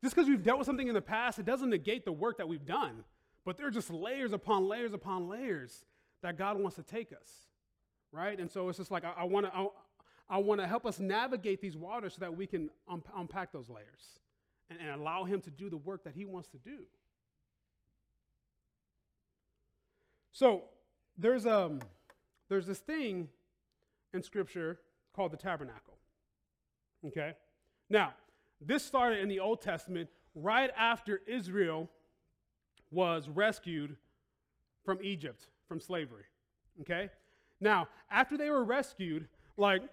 just 0.04 0.15
because 0.15 0.28
we've 0.28 0.43
dealt 0.43 0.60
with 0.60 0.65
something 0.65 0.89
in 0.89 0.93
the 0.93 1.02
past, 1.02 1.39
it 1.39 1.45
doesn't 1.45 1.69
negate 1.69 2.04
the 2.04 2.12
work 2.12 2.39
that 2.39 2.49
we've 2.49 2.65
done. 2.65 3.06
But 3.45 3.56
there 3.56 3.67
are 3.67 3.71
just 3.71 3.89
layers 3.89 4.34
upon 4.34 4.67
layers 4.67 4.93
upon 4.93 5.30
layers 5.30 5.86
that 6.23 6.38
God 6.38 6.60
wants 6.60 6.76
to 6.76 6.84
take 6.84 7.13
us, 7.13 7.30
right? 8.12 8.38
And 8.38 8.52
so 8.52 8.67
it's 8.67 8.78
just 8.78 8.91
like 8.91 9.06
I, 9.06 9.13
I 9.19 9.23
want 9.23 9.45
to 9.45 9.67
I, 10.34 10.38
want 10.38 10.62
to 10.62 10.67
help 10.67 10.86
us 10.86 11.00
navigate 11.00 11.62
these 11.62 11.78
waters 11.78 12.15
so 12.15 12.19
that 12.22 12.36
we 12.36 12.48
can 12.48 12.69
un- 12.89 13.04
unpack 13.15 13.52
those 13.52 13.69
layers 13.69 14.19
and, 14.69 14.80
and 14.80 14.89
allow 14.89 15.24
Him 15.24 15.41
to 15.41 15.52
do 15.52 15.69
the 15.69 15.78
work 15.78 16.04
that 16.06 16.13
He 16.13 16.26
wants 16.26 16.48
to 16.50 16.58
do. 16.58 16.80
So 20.32 20.63
there's 21.17 21.46
um 21.46 21.80
there's 22.50 22.65
this 22.65 22.80
thing 22.80 23.30
in 24.13 24.24
Scripture 24.24 24.80
called 25.15 25.32
the 25.32 25.38
tabernacle. 25.38 25.98
Okay, 27.06 27.34
now 27.89 28.13
this 28.60 28.84
started 28.84 29.19
in 29.19 29.30
the 29.30 29.39
Old 29.39 29.62
Testament 29.62 30.10
right 30.36 30.72
after 30.78 31.22
Israel 31.28 31.89
was 32.91 33.28
rescued 33.28 33.98
from 34.84 35.00
Egypt, 35.02 35.48
from 35.67 35.80
slavery. 35.80 36.26
Okay? 36.82 37.10
Now, 37.60 37.88
after 38.10 38.38
they 38.38 38.50
were 38.50 38.63
rescued, 38.63 39.28
like, 39.58 39.84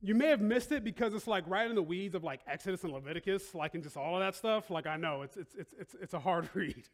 you 0.00 0.14
may 0.14 0.28
have 0.28 0.40
missed 0.40 0.72
it 0.72 0.84
because 0.84 1.14
it's 1.14 1.26
like 1.26 1.44
right 1.46 1.68
in 1.68 1.74
the 1.74 1.82
weeds 1.82 2.14
of 2.14 2.22
like 2.22 2.40
Exodus 2.46 2.84
and 2.84 2.92
Leviticus, 2.92 3.54
like 3.54 3.74
in 3.74 3.82
just 3.82 3.96
all 3.96 4.14
of 4.14 4.20
that 4.20 4.34
stuff. 4.34 4.70
Like, 4.70 4.86
I 4.86 4.96
know 4.96 5.22
it's, 5.22 5.36
it's, 5.36 5.54
it's, 5.54 5.74
it's, 5.78 5.96
it's 6.00 6.14
a 6.14 6.18
hard 6.18 6.48
read. 6.54 6.84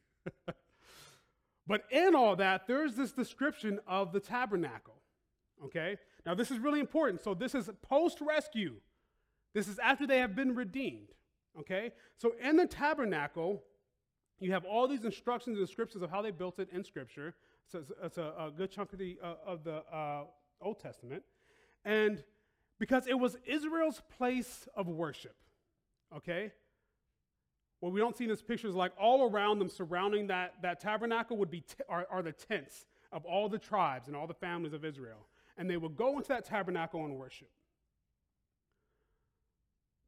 but 1.66 1.84
in 1.90 2.14
all 2.14 2.36
that, 2.36 2.66
there's 2.66 2.94
this 2.94 3.12
description 3.12 3.80
of 3.86 4.12
the 4.12 4.20
tabernacle. 4.20 4.94
Okay? 5.64 5.96
Now, 6.24 6.34
this 6.34 6.50
is 6.50 6.58
really 6.58 6.80
important. 6.80 7.22
So, 7.22 7.34
this 7.34 7.54
is 7.54 7.70
post 7.82 8.20
rescue. 8.20 8.74
This 9.54 9.68
is 9.68 9.78
after 9.78 10.06
they 10.06 10.18
have 10.18 10.34
been 10.34 10.54
redeemed. 10.54 11.08
Okay? 11.58 11.92
So, 12.18 12.34
in 12.42 12.56
the 12.56 12.66
tabernacle, 12.66 13.62
you 14.38 14.52
have 14.52 14.64
all 14.64 14.88
these 14.88 15.04
instructions 15.04 15.56
and 15.56 15.66
descriptions 15.66 16.02
of 16.02 16.10
how 16.10 16.22
they 16.22 16.30
built 16.30 16.58
it 16.58 16.68
in 16.72 16.84
Scripture. 16.84 17.34
So 17.68 17.78
it's, 17.78 17.92
it's 18.02 18.18
a, 18.18 18.32
a, 18.38 18.50
good 18.50 18.70
chunk 18.70 18.92
of 18.92 18.98
the, 18.98 19.16
uh, 19.22 19.34
of 19.46 19.64
the 19.64 19.82
uh, 19.94 20.24
Old 20.60 20.80
Testament. 20.80 21.22
And 21.84 22.22
because 22.82 23.06
it 23.06 23.14
was 23.14 23.36
Israel's 23.46 24.02
place 24.18 24.66
of 24.74 24.88
worship, 24.88 25.36
okay? 26.16 26.50
What 27.78 27.92
we 27.92 28.00
don't 28.00 28.16
see 28.16 28.24
in 28.24 28.30
this 28.30 28.42
picture 28.42 28.66
is 28.66 28.74
like 28.74 28.90
all 29.00 29.30
around 29.30 29.60
them, 29.60 29.68
surrounding 29.68 30.26
that, 30.26 30.54
that 30.62 30.80
tabernacle, 30.80 31.36
would 31.36 31.48
be 31.48 31.60
t- 31.60 31.76
are, 31.88 32.08
are 32.10 32.22
the 32.22 32.32
tents 32.32 32.86
of 33.12 33.24
all 33.24 33.48
the 33.48 33.56
tribes 33.56 34.08
and 34.08 34.16
all 34.16 34.26
the 34.26 34.34
families 34.34 34.72
of 34.72 34.84
Israel. 34.84 35.28
And 35.56 35.70
they 35.70 35.76
would 35.76 35.96
go 35.96 36.16
into 36.16 36.30
that 36.30 36.44
tabernacle 36.44 37.04
and 37.04 37.16
worship. 37.16 37.50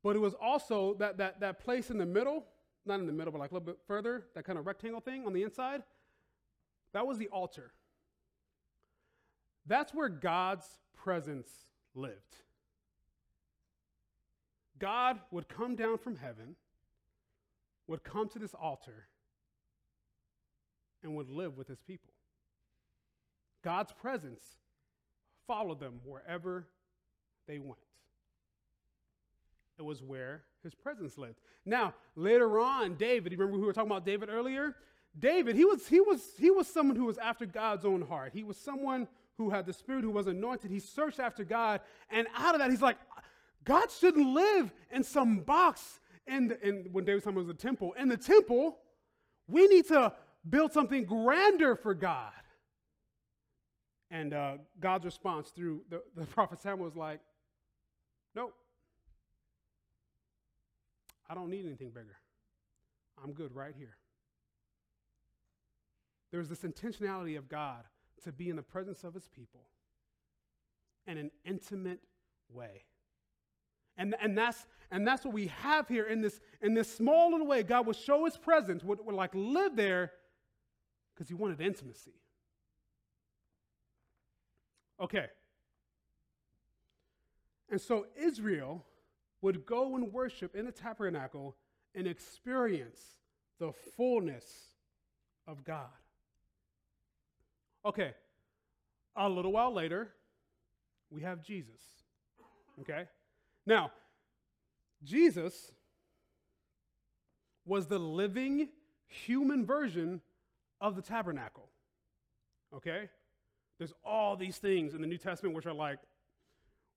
But 0.02 0.16
it 0.16 0.18
was 0.18 0.34
also 0.34 0.94
that, 0.94 1.18
that, 1.18 1.38
that 1.38 1.60
place 1.60 1.90
in 1.90 1.98
the 1.98 2.06
middle 2.06 2.44
not 2.86 2.98
in 2.98 3.06
the 3.06 3.12
middle, 3.12 3.30
but 3.32 3.38
like 3.38 3.52
a 3.52 3.54
little 3.54 3.66
bit 3.66 3.78
further, 3.86 4.26
that 4.34 4.44
kind 4.44 4.58
of 4.58 4.66
rectangle 4.66 5.00
thing 5.00 5.24
on 5.26 5.32
the 5.32 5.44
inside, 5.44 5.84
that 6.92 7.06
was 7.06 7.18
the 7.18 7.28
altar. 7.28 7.70
That's 9.64 9.94
where 9.94 10.08
God's 10.08 10.66
presence 10.92 11.48
lived. 11.94 12.42
God 14.84 15.18
would 15.30 15.48
come 15.48 15.76
down 15.76 15.96
from 15.96 16.14
heaven, 16.14 16.56
would 17.86 18.04
come 18.04 18.28
to 18.28 18.38
this 18.38 18.52
altar, 18.52 19.06
and 21.02 21.16
would 21.16 21.30
live 21.30 21.56
with 21.56 21.68
his 21.68 21.80
people. 21.80 22.12
God's 23.62 23.92
presence 23.92 24.42
followed 25.46 25.80
them 25.80 26.00
wherever 26.04 26.66
they 27.48 27.58
went. 27.58 27.78
It 29.78 29.86
was 29.86 30.02
where 30.02 30.42
his 30.62 30.74
presence 30.74 31.16
lived. 31.16 31.40
Now, 31.64 31.94
later 32.14 32.58
on, 32.58 32.96
David, 32.96 33.32
you 33.32 33.38
remember 33.38 33.58
we 33.58 33.66
were 33.66 33.72
talking 33.72 33.90
about 33.90 34.04
David 34.04 34.28
earlier? 34.28 34.76
David, 35.18 35.56
he 35.56 35.64
was, 35.64 35.88
he 35.88 36.00
was, 36.00 36.20
he 36.38 36.50
was 36.50 36.66
someone 36.66 36.96
who 36.96 37.06
was 37.06 37.16
after 37.16 37.46
God's 37.46 37.86
own 37.86 38.02
heart. 38.02 38.32
He 38.34 38.44
was 38.44 38.58
someone 38.58 39.08
who 39.38 39.48
had 39.48 39.64
the 39.64 39.72
Spirit, 39.72 40.04
who 40.04 40.10
was 40.10 40.26
anointed. 40.26 40.70
He 40.70 40.78
searched 40.78 41.20
after 41.20 41.42
God. 41.42 41.80
And 42.10 42.26
out 42.36 42.54
of 42.54 42.60
that, 42.60 42.70
he's 42.70 42.82
like, 42.82 42.98
God 43.64 43.90
shouldn't 43.90 44.28
live 44.28 44.72
in 44.90 45.02
some 45.02 45.40
box 45.40 46.00
in, 46.26 46.48
the, 46.48 46.66
in 46.66 46.88
when 46.92 47.04
David's 47.04 47.24
time 47.24 47.34
was 47.34 47.46
the 47.46 47.54
temple. 47.54 47.94
In 47.98 48.08
the 48.08 48.16
temple, 48.16 48.78
we 49.48 49.66
need 49.66 49.88
to 49.88 50.12
build 50.48 50.72
something 50.72 51.04
grander 51.04 51.76
for 51.76 51.94
God. 51.94 52.32
And 54.10 54.32
uh, 54.32 54.52
God's 54.80 55.04
response 55.04 55.48
through 55.48 55.82
the, 55.90 56.02
the 56.16 56.26
prophet 56.26 56.60
Samuel 56.60 56.86
was 56.86 56.96
like, 56.96 57.20
nope. 58.34 58.54
I 61.28 61.34
don't 61.34 61.50
need 61.50 61.64
anything 61.64 61.90
bigger. 61.90 62.16
I'm 63.22 63.32
good 63.32 63.54
right 63.54 63.74
here. 63.76 63.96
There's 66.30 66.48
this 66.48 66.60
intentionality 66.60 67.38
of 67.38 67.48
God 67.48 67.84
to 68.24 68.32
be 68.32 68.50
in 68.50 68.56
the 68.56 68.62
presence 68.62 69.04
of 69.04 69.14
his 69.14 69.28
people 69.28 69.60
in 71.06 71.16
an 71.16 71.30
intimate 71.44 72.00
way. 72.52 72.82
And, 73.96 74.14
and, 74.20 74.36
that's, 74.36 74.66
and 74.90 75.06
that's 75.06 75.24
what 75.24 75.34
we 75.34 75.48
have 75.48 75.88
here 75.88 76.04
in 76.04 76.20
this, 76.20 76.40
in 76.60 76.74
this 76.74 76.92
small 76.92 77.30
little 77.30 77.46
way. 77.46 77.62
God 77.62 77.86
would 77.86 77.96
show 77.96 78.24
his 78.24 78.36
presence, 78.36 78.82
would, 78.82 79.04
would 79.04 79.14
like 79.14 79.30
live 79.34 79.76
there 79.76 80.12
because 81.14 81.28
he 81.28 81.34
wanted 81.34 81.60
intimacy. 81.60 82.14
Okay. 85.00 85.26
And 87.70 87.80
so 87.80 88.06
Israel 88.16 88.84
would 89.40 89.66
go 89.66 89.94
and 89.96 90.12
worship 90.12 90.54
in 90.54 90.64
the 90.64 90.72
tabernacle 90.72 91.56
and 91.94 92.06
experience 92.06 93.00
the 93.58 93.72
fullness 93.96 94.44
of 95.46 95.64
God. 95.64 95.86
Okay, 97.86 98.12
a 99.14 99.28
little 99.28 99.52
while 99.52 99.72
later, 99.72 100.08
we 101.10 101.20
have 101.22 101.42
Jesus. 101.42 101.80
Okay? 102.80 103.04
Now, 103.66 103.92
Jesus 105.02 105.72
was 107.64 107.86
the 107.86 107.98
living 107.98 108.68
human 109.06 109.64
version 109.64 110.20
of 110.80 110.96
the 110.96 111.02
tabernacle. 111.02 111.68
Okay? 112.74 113.08
There's 113.78 113.94
all 114.04 114.36
these 114.36 114.58
things 114.58 114.94
in 114.94 115.00
the 115.00 115.06
New 115.06 115.18
Testament 115.18 115.54
which 115.54 115.66
are 115.66 115.72
like 115.72 115.98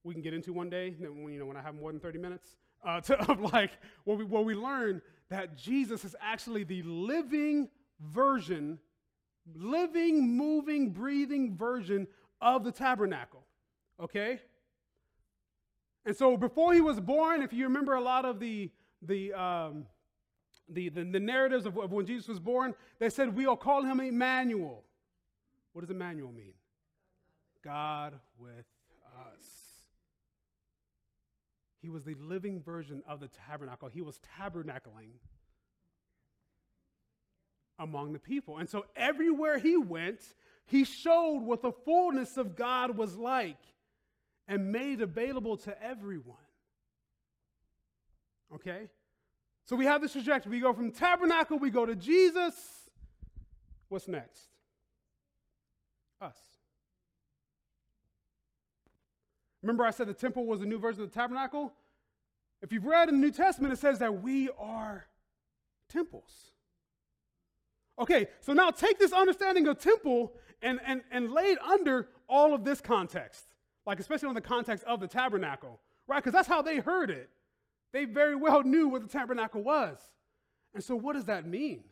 we 0.03 0.13
can 0.13 0.23
get 0.23 0.33
into 0.33 0.53
one 0.53 0.69
day, 0.69 0.95
you 0.99 1.39
know, 1.39 1.45
when 1.45 1.57
I 1.57 1.61
have 1.61 1.75
more 1.75 1.91
than 1.91 1.99
30 1.99 2.19
minutes, 2.19 2.55
uh, 2.85 3.01
to, 3.01 3.19
of 3.29 3.41
like 3.53 3.71
where 4.05 4.17
we, 4.17 4.23
where 4.23 4.41
we 4.41 4.55
learn 4.55 5.01
that 5.29 5.57
Jesus 5.57 6.05
is 6.05 6.15
actually 6.21 6.63
the 6.63 6.81
living 6.83 7.69
version, 7.99 8.79
living, 9.55 10.35
moving, 10.37 10.91
breathing 10.91 11.55
version 11.55 12.07
of 12.39 12.63
the 12.63 12.71
tabernacle. 12.71 13.43
Okay? 14.01 14.39
And 16.07 16.15
so 16.15 16.37
before 16.37 16.73
he 16.73 16.79
was 16.79 17.01
born, 17.01 17.41
if 17.41 17.51
you 17.51 17.65
remember 17.65 17.95
a 17.95 18.01
lot 18.01 18.23
of 18.23 18.39
the, 18.39 18.71
the, 19.01 19.33
um, 19.33 19.85
the, 20.69 20.87
the, 20.87 21.03
the, 21.03 21.19
narratives 21.19 21.65
of, 21.65 21.77
of 21.77 21.91
when 21.91 22.05
Jesus 22.05 22.29
was 22.29 22.39
born, 22.39 22.73
they 22.97 23.09
said, 23.09 23.35
We'll 23.35 23.57
call 23.57 23.83
him 23.83 23.99
Emmanuel. 23.99 24.85
What 25.73 25.81
does 25.81 25.89
Emmanuel 25.89 26.31
mean? 26.31 26.53
God 27.61 28.13
with 28.39 28.65
us. 29.19 29.45
He 31.81 31.89
was 31.89 32.05
the 32.05 32.15
living 32.15 32.61
version 32.61 33.03
of 33.05 33.19
the 33.19 33.27
tabernacle. 33.45 33.89
He 33.89 34.01
was 34.01 34.17
tabernacling 34.39 35.11
among 37.77 38.13
the 38.13 38.19
people. 38.19 38.59
And 38.59 38.69
so 38.69 38.85
everywhere 38.95 39.57
he 39.57 39.75
went, 39.75 40.21
he 40.67 40.85
showed 40.85 41.39
what 41.39 41.61
the 41.61 41.73
fullness 41.73 42.37
of 42.37 42.55
God 42.55 42.95
was 42.95 43.17
like 43.17 43.57
and 44.47 44.71
made 44.71 45.01
available 45.01 45.57
to 45.57 45.83
everyone. 45.83 46.37
Okay? 48.53 48.89
So 49.65 49.75
we 49.75 49.85
have 49.85 50.01
this 50.01 50.13
trajectory. 50.13 50.51
We 50.51 50.59
go 50.59 50.73
from 50.73 50.91
tabernacle, 50.91 51.59
we 51.59 51.69
go 51.69 51.85
to 51.85 51.95
Jesus. 51.95 52.53
What's 53.89 54.07
next? 54.07 54.41
Us. 56.21 56.37
Remember, 59.61 59.85
I 59.85 59.91
said 59.91 60.07
the 60.07 60.13
temple 60.13 60.45
was 60.45 60.61
a 60.61 60.65
new 60.65 60.79
version 60.79 61.03
of 61.03 61.11
the 61.11 61.15
tabernacle? 61.15 61.73
If 62.61 62.71
you've 62.71 62.85
read 62.85 63.09
in 63.09 63.15
the 63.19 63.27
New 63.27 63.31
Testament, 63.31 63.73
it 63.73 63.79
says 63.79 63.99
that 63.99 64.21
we 64.21 64.49
are 64.57 65.07
temples. 65.89 66.51
Okay, 67.99 68.27
so 68.41 68.53
now 68.53 68.71
take 68.71 68.99
this 68.99 69.11
understanding 69.11 69.67
of 69.67 69.79
temple 69.79 70.33
and, 70.61 70.79
and, 70.85 71.01
and 71.11 71.31
lay 71.31 71.45
it 71.45 71.61
under 71.61 72.07
all 72.29 72.53
of 72.53 72.63
this 72.63 72.79
context, 72.81 73.45
like 73.87 74.01
especially 74.01 74.27
on 74.27 74.35
the 74.35 74.41
context 74.41 74.83
of 74.83 74.99
the 74.99 75.07
tabernacle, 75.07 75.79
right? 76.07 76.17
Because 76.17 76.33
that's 76.33 76.47
how 76.47 76.61
they 76.61 76.77
heard 76.77 77.09
it. 77.09 77.29
They 77.93 78.03
very 78.03 78.35
well 78.35 78.61
knew 78.61 78.89
what 78.89 79.01
the 79.01 79.07
tabernacle 79.07 79.63
was. 79.63 79.97
And 80.75 80.83
so, 80.83 80.95
what 80.95 81.13
does 81.13 81.25
that 81.25 81.47
mean? 81.47 81.85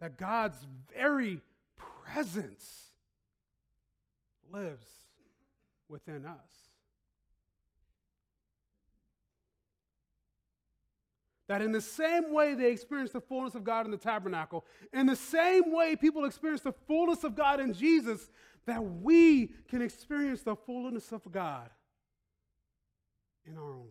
That 0.00 0.18
God's 0.18 0.58
very 0.92 1.40
presence 2.04 2.88
lives 4.52 4.84
within 5.88 6.26
us. 6.26 6.40
That 11.46 11.62
in 11.62 11.70
the 11.72 11.80
same 11.80 12.32
way 12.32 12.54
they 12.54 12.72
experienced 12.72 13.12
the 13.12 13.20
fullness 13.20 13.54
of 13.54 13.62
God 13.62 13.84
in 13.84 13.92
the 13.92 13.98
tabernacle, 13.98 14.64
in 14.92 15.06
the 15.06 15.14
same 15.14 15.72
way 15.72 15.94
people 15.94 16.24
experience 16.24 16.62
the 16.62 16.72
fullness 16.72 17.22
of 17.22 17.36
God 17.36 17.60
in 17.60 17.72
Jesus, 17.72 18.30
that 18.66 18.82
we 18.82 19.48
can 19.68 19.82
experience 19.82 20.42
the 20.42 20.56
fullness 20.56 21.12
of 21.12 21.30
God 21.30 21.70
in 23.46 23.56
our 23.56 23.74
own 23.74 23.88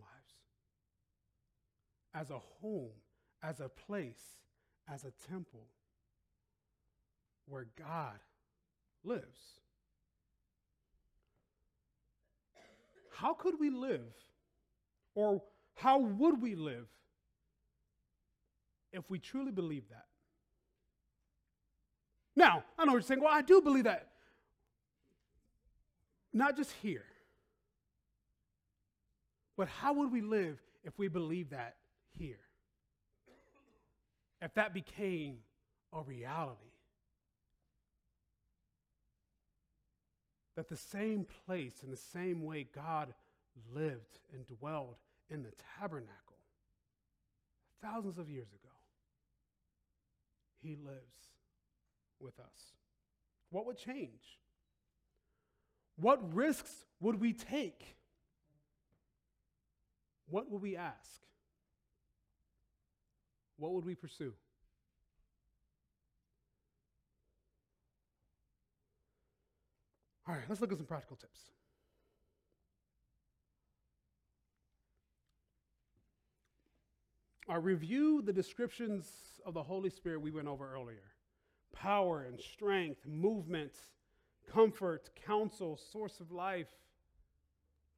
As 2.14 2.30
a 2.30 2.38
home, 2.60 2.90
as 3.42 3.60
a 3.60 3.68
place, 3.68 4.36
as 4.92 5.04
a 5.04 5.12
temple 5.30 5.66
where 7.46 7.66
God 7.78 8.18
lives. 9.04 9.60
How 13.12 13.34
could 13.34 13.60
we 13.60 13.70
live? 13.70 14.12
Or 15.14 15.42
how 15.74 15.98
would 15.98 16.40
we 16.40 16.54
live 16.54 16.86
if 18.92 19.08
we 19.08 19.18
truly 19.18 19.52
believe 19.52 19.88
that? 19.90 20.06
Now, 22.36 22.64
I 22.78 22.84
know 22.84 22.92
what 22.92 22.98
you're 22.98 23.02
saying. 23.02 23.20
Well, 23.20 23.32
I 23.32 23.42
do 23.42 23.60
believe 23.60 23.84
that. 23.84 24.08
Not 26.36 26.56
just 26.56 26.72
here, 26.82 27.04
but 29.56 29.68
how 29.68 29.94
would 29.94 30.10
we 30.10 30.20
live 30.20 30.58
if 30.82 30.98
we 30.98 31.06
believed 31.06 31.52
that 31.52 31.76
here? 32.18 32.40
If 34.42 34.52
that 34.54 34.74
became 34.74 35.38
a 35.92 36.02
reality? 36.02 36.58
That 40.56 40.68
the 40.68 40.76
same 40.76 41.24
place 41.46 41.74
and 41.84 41.92
the 41.92 41.96
same 41.96 42.42
way 42.42 42.66
God 42.74 43.14
lived 43.72 44.18
and 44.32 44.44
dwelled 44.58 44.96
in 45.30 45.44
the 45.44 45.52
tabernacle 45.78 46.10
thousands 47.80 48.18
of 48.18 48.28
years 48.28 48.48
ago, 48.48 48.74
He 50.60 50.74
lives 50.74 51.28
with 52.18 52.40
us. 52.40 52.74
What 53.50 53.66
would 53.66 53.78
change? 53.78 54.40
What 55.96 56.34
risks 56.34 56.72
would 57.00 57.20
we 57.20 57.32
take? 57.32 57.96
What 60.28 60.50
would 60.50 60.62
we 60.62 60.76
ask? 60.76 61.20
What 63.56 63.72
would 63.72 63.84
we 63.84 63.94
pursue? 63.94 64.32
All 70.26 70.34
right, 70.34 70.44
let's 70.48 70.60
look 70.60 70.72
at 70.72 70.78
some 70.78 70.86
practical 70.86 71.16
tips. 71.16 71.38
I 77.46 77.56
review 77.56 78.22
the 78.22 78.32
descriptions 78.32 79.06
of 79.44 79.52
the 79.52 79.62
Holy 79.62 79.90
Spirit 79.90 80.22
we 80.22 80.30
went 80.30 80.48
over 80.48 80.74
earlier 80.74 81.02
power 81.74 82.22
and 82.22 82.40
strength, 82.40 83.00
movement, 83.04 83.72
comfort, 84.52 85.10
counsel, 85.26 85.78
source 85.92 86.20
of 86.20 86.30
life, 86.30 86.68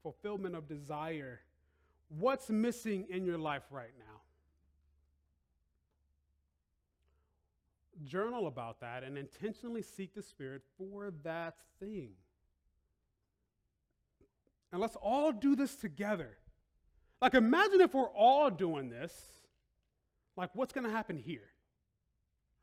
fulfillment 0.02 0.54
of 0.54 0.68
desire. 0.68 1.40
What's 2.08 2.48
missing 2.48 3.06
in 3.10 3.24
your 3.24 3.38
life 3.38 3.64
right 3.70 3.92
now? 3.98 4.04
Journal 8.04 8.46
about 8.46 8.80
that 8.80 9.02
and 9.02 9.16
intentionally 9.16 9.82
seek 9.82 10.14
the 10.14 10.22
Spirit 10.22 10.62
for 10.78 11.12
that 11.24 11.56
thing. 11.80 12.10
And 14.70 14.80
let's 14.80 14.96
all 14.96 15.32
do 15.32 15.56
this 15.56 15.74
together. 15.74 16.36
Like, 17.20 17.34
imagine 17.34 17.80
if 17.80 17.94
we're 17.94 18.10
all 18.10 18.50
doing 18.50 18.90
this. 18.90 19.12
Like, 20.36 20.50
what's 20.54 20.72
going 20.72 20.84
to 20.84 20.92
happen 20.92 21.16
here? 21.16 21.48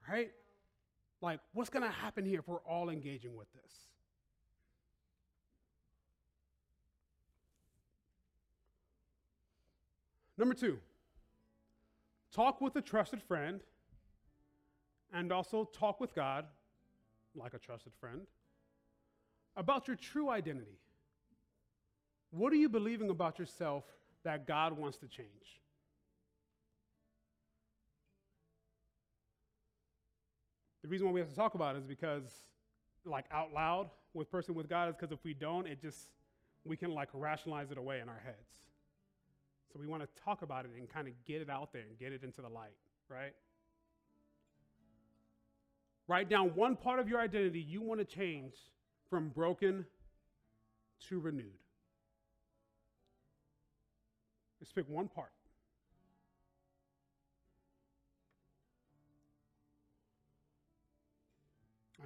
Right? 0.08 0.32
Like, 1.24 1.40
what's 1.54 1.70
going 1.70 1.86
to 1.86 1.90
happen 1.90 2.26
here 2.26 2.40
if 2.40 2.48
we're 2.50 2.58
all 2.58 2.90
engaging 2.90 3.38
with 3.38 3.48
this? 3.54 3.72
Number 10.38 10.54
two, 10.54 10.80
talk 12.34 12.60
with 12.60 12.76
a 12.76 12.82
trusted 12.82 13.24
friend 13.24 13.62
and 15.14 15.32
also 15.32 15.64
talk 15.64 16.02
with 16.02 16.14
God, 16.14 16.44
like 17.36 17.54
a 17.54 17.60
trusted 17.60 17.94
friend, 18.02 18.28
about 19.56 19.88
your 19.88 19.96
true 19.96 20.30
identity. 20.30 20.78
What 22.32 22.52
are 22.52 22.58
you 22.58 22.68
believing 22.68 23.10
about 23.10 23.40
yourself 23.40 23.86
that 24.26 24.46
God 24.46 24.78
wants 24.78 24.98
to 24.98 25.08
change? 25.08 25.62
The 30.84 30.90
reason 30.90 31.08
why 31.08 31.14
we 31.14 31.22
have 31.22 31.30
to 31.30 31.36
talk 31.36 31.56
about 31.56 31.76
it 31.76 31.80
is 31.80 31.86
because, 31.86 32.44
like 33.06 33.26
out 33.32 33.54
loud 33.54 33.90
with 34.14 34.30
person 34.30 34.54
with 34.54 34.70
God, 34.70 34.90
is 34.90 34.96
because 34.96 35.14
if 35.14 35.24
we 35.24 35.34
don't, 35.34 35.66
it 35.66 35.82
just, 35.82 36.10
we 36.66 36.76
can 36.76 36.92
like 36.92 37.10
rationalize 37.14 37.72
it 37.72 37.78
away 37.78 38.02
in 38.02 38.10
our 38.10 38.22
heads. 38.24 38.38
So 39.72 39.80
we 39.80 39.88
want 39.88 40.04
to 40.04 40.24
talk 40.24 40.42
about 40.42 40.66
it 40.66 40.72
and 40.78 40.88
kind 40.90 41.08
of 41.08 41.14
get 41.26 41.42
it 41.42 41.50
out 41.50 41.74
there 41.74 41.84
and 41.90 41.98
get 41.98 42.12
it 42.12 42.24
into 42.24 42.42
the 42.42 42.50
light, 42.50 42.76
right? 43.10 43.34
Write 46.08 46.30
down 46.30 46.50
one 46.50 46.76
part 46.76 47.00
of 47.00 47.08
your 47.08 47.20
identity 47.20 47.62
you 47.62 47.82
want 47.82 48.00
to 48.00 48.06
change 48.06 48.54
from 49.10 49.30
broken 49.30 49.86
to 51.08 51.20
renewed. 51.20 51.46
Just 54.60 54.76
pick 54.76 54.88
one 54.90 55.08
part. 55.08 55.32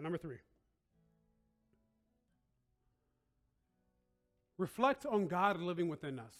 Number 0.03 0.17
three. 0.17 0.37
Reflect 4.57 5.05
on 5.05 5.27
God 5.27 5.59
living 5.61 5.87
within 5.87 6.19
us. 6.19 6.35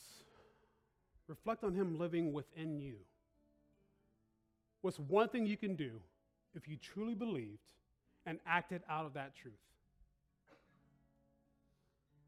Reflect 1.28 1.63
on 1.63 1.74
Him 1.74 2.00
living 2.00 2.34
within 2.34 2.80
you. 2.80 2.96
What's 4.82 5.00
one 5.00 5.30
thing 5.30 5.46
you 5.46 5.58
can 5.58 5.76
do 5.76 5.91
if 6.56 6.67
you 6.67 6.78
truly 6.78 7.13
believed 7.13 7.60
and 8.26 8.39
acted 8.46 8.82
out 8.89 9.06
of 9.06 9.13
that 9.13 9.36
truth? 9.36 9.54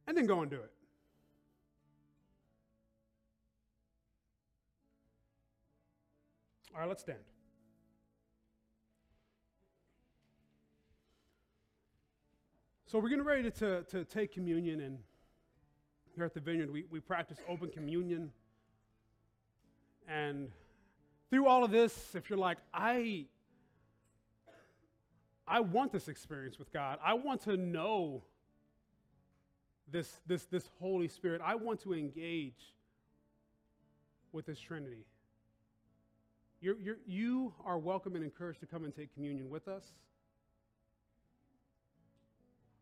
And 0.07 0.17
then 0.17 0.25
go 0.25 0.41
and 0.41 0.49
do 0.49 0.57
it. 0.57 0.71
All 6.73 6.81
right, 6.81 6.89
let's 6.89 7.01
stand. 7.01 7.19
So 12.91 12.97
we're 12.97 13.09
getting 13.09 13.23
ready 13.23 13.51
to, 13.51 13.83
to 13.83 14.03
take 14.03 14.33
communion, 14.33 14.81
and 14.81 14.97
here 16.15 16.25
at 16.25 16.33
the 16.33 16.39
Vineyard, 16.39 16.73
we, 16.73 16.85
we 16.89 16.99
practice 16.99 17.37
open 17.47 17.69
communion. 17.69 18.31
And 20.07 20.49
through 21.29 21.45
all 21.45 21.63
of 21.63 21.69
this, 21.69 22.15
if 22.15 22.31
you're 22.31 22.39
like, 22.39 22.57
I, 22.73 23.25
I 25.47 25.59
want 25.59 25.91
this 25.91 26.07
experience 26.07 26.57
with 26.57 26.73
God, 26.73 26.97
I 27.05 27.13
want 27.13 27.43
to 27.43 27.57
know 27.57 28.23
this, 29.91 30.11
this, 30.25 30.45
this 30.45 30.67
Holy 30.79 31.09
Spirit, 31.09 31.41
I 31.45 31.53
want 31.53 31.83
to 31.83 31.93
engage 31.93 32.73
with 34.31 34.47
this 34.47 34.59
Trinity. 34.59 35.05
You're, 36.59 36.79
you're, 36.79 36.97
you 37.05 37.53
are 37.63 37.77
welcome 37.77 38.15
and 38.15 38.23
encouraged 38.23 38.61
to 38.61 38.65
come 38.65 38.83
and 38.83 38.95
take 38.95 39.13
communion 39.13 39.47
with 39.47 39.67
us. 39.67 39.83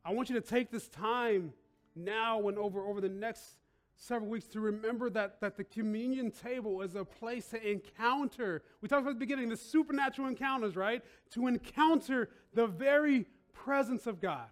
I 0.08 0.12
want 0.12 0.30
you 0.30 0.36
to 0.36 0.42
take 0.42 0.72
this 0.72 0.88
time 0.88 1.52
now 1.94 2.48
and 2.48 2.58
over, 2.58 2.80
over 2.80 3.02
the 3.02 3.10
next 3.10 3.58
several 3.98 4.30
weeks 4.30 4.46
to 4.48 4.62
remember 4.62 5.10
that, 5.10 5.42
that 5.42 5.58
the 5.58 5.66
communion 5.66 6.32
table 6.32 6.82
is 6.82 6.96
a 6.96 7.04
place 7.04 7.48
to 7.48 7.70
encounter. 7.70 8.64
We 8.80 8.88
talked 8.88 9.02
about 9.02 9.16
the 9.16 9.20
beginning, 9.20 9.50
the 9.50 9.58
supernatural 9.58 10.30
encounters, 10.30 10.78
right? 10.78 11.04
To 11.32 11.48
encounter 11.48 12.30
the 12.54 12.68
very 12.68 13.26
presence 13.52 14.08
of 14.08 14.22
God. 14.22 14.48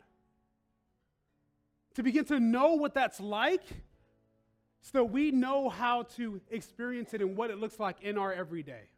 To 1.94 2.04
begin 2.04 2.26
to 2.26 2.40
know 2.42 2.74
what 2.74 2.94
that's 2.94 3.22
like 3.22 3.64
so 4.82 5.00
that 5.00 5.06
we 5.06 5.32
know 5.32 5.70
how 5.70 6.04
to 6.18 6.42
experience 6.52 7.14
it 7.14 7.22
and 7.22 7.38
what 7.38 7.50
it 7.50 7.60
looks 7.60 7.80
like 7.80 8.02
in 8.02 8.18
our 8.18 8.34
everyday. 8.34 8.90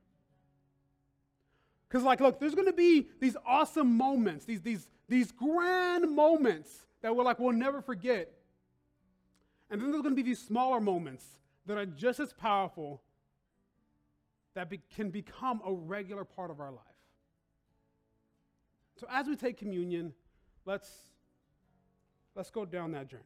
Because, 1.88 2.04
like, 2.04 2.20
look, 2.20 2.40
there's 2.40 2.56
going 2.56 2.66
to 2.66 2.74
be 2.74 3.10
these 3.20 3.38
awesome 3.46 3.96
moments, 3.96 4.46
these, 4.46 4.62
these, 4.62 4.88
these 5.08 5.32
grand 5.32 6.14
moments 6.14 6.86
that 7.02 7.16
we're 7.16 7.24
like, 7.24 7.40
we'll 7.40 7.54
never 7.54 7.82
forget. 7.82 8.32
And 9.70 9.82
then 9.82 9.92
there's 9.92 10.02
going 10.02 10.16
to 10.16 10.22
be 10.22 10.28
these 10.28 10.40
smaller 10.40 10.80
moments 10.80 11.26
that 11.66 11.78
are 11.78 11.86
just 11.86 12.20
as 12.20 12.34
powerful 12.34 13.02
that 14.56 14.70
be, 14.70 14.82
can 14.96 15.10
become 15.10 15.62
a 15.66 15.72
regular 15.72 16.24
part 16.24 16.50
of 16.50 16.60
our 16.60 16.72
life. 16.72 16.82
So 19.00 19.06
as 19.12 19.28
we 19.28 19.36
take 19.36 19.58
communion, 19.58 20.14
let's 20.66 20.90
let's 22.36 22.50
go 22.50 22.66
down 22.66 22.92
that 22.94 23.08
journey. 23.08 23.24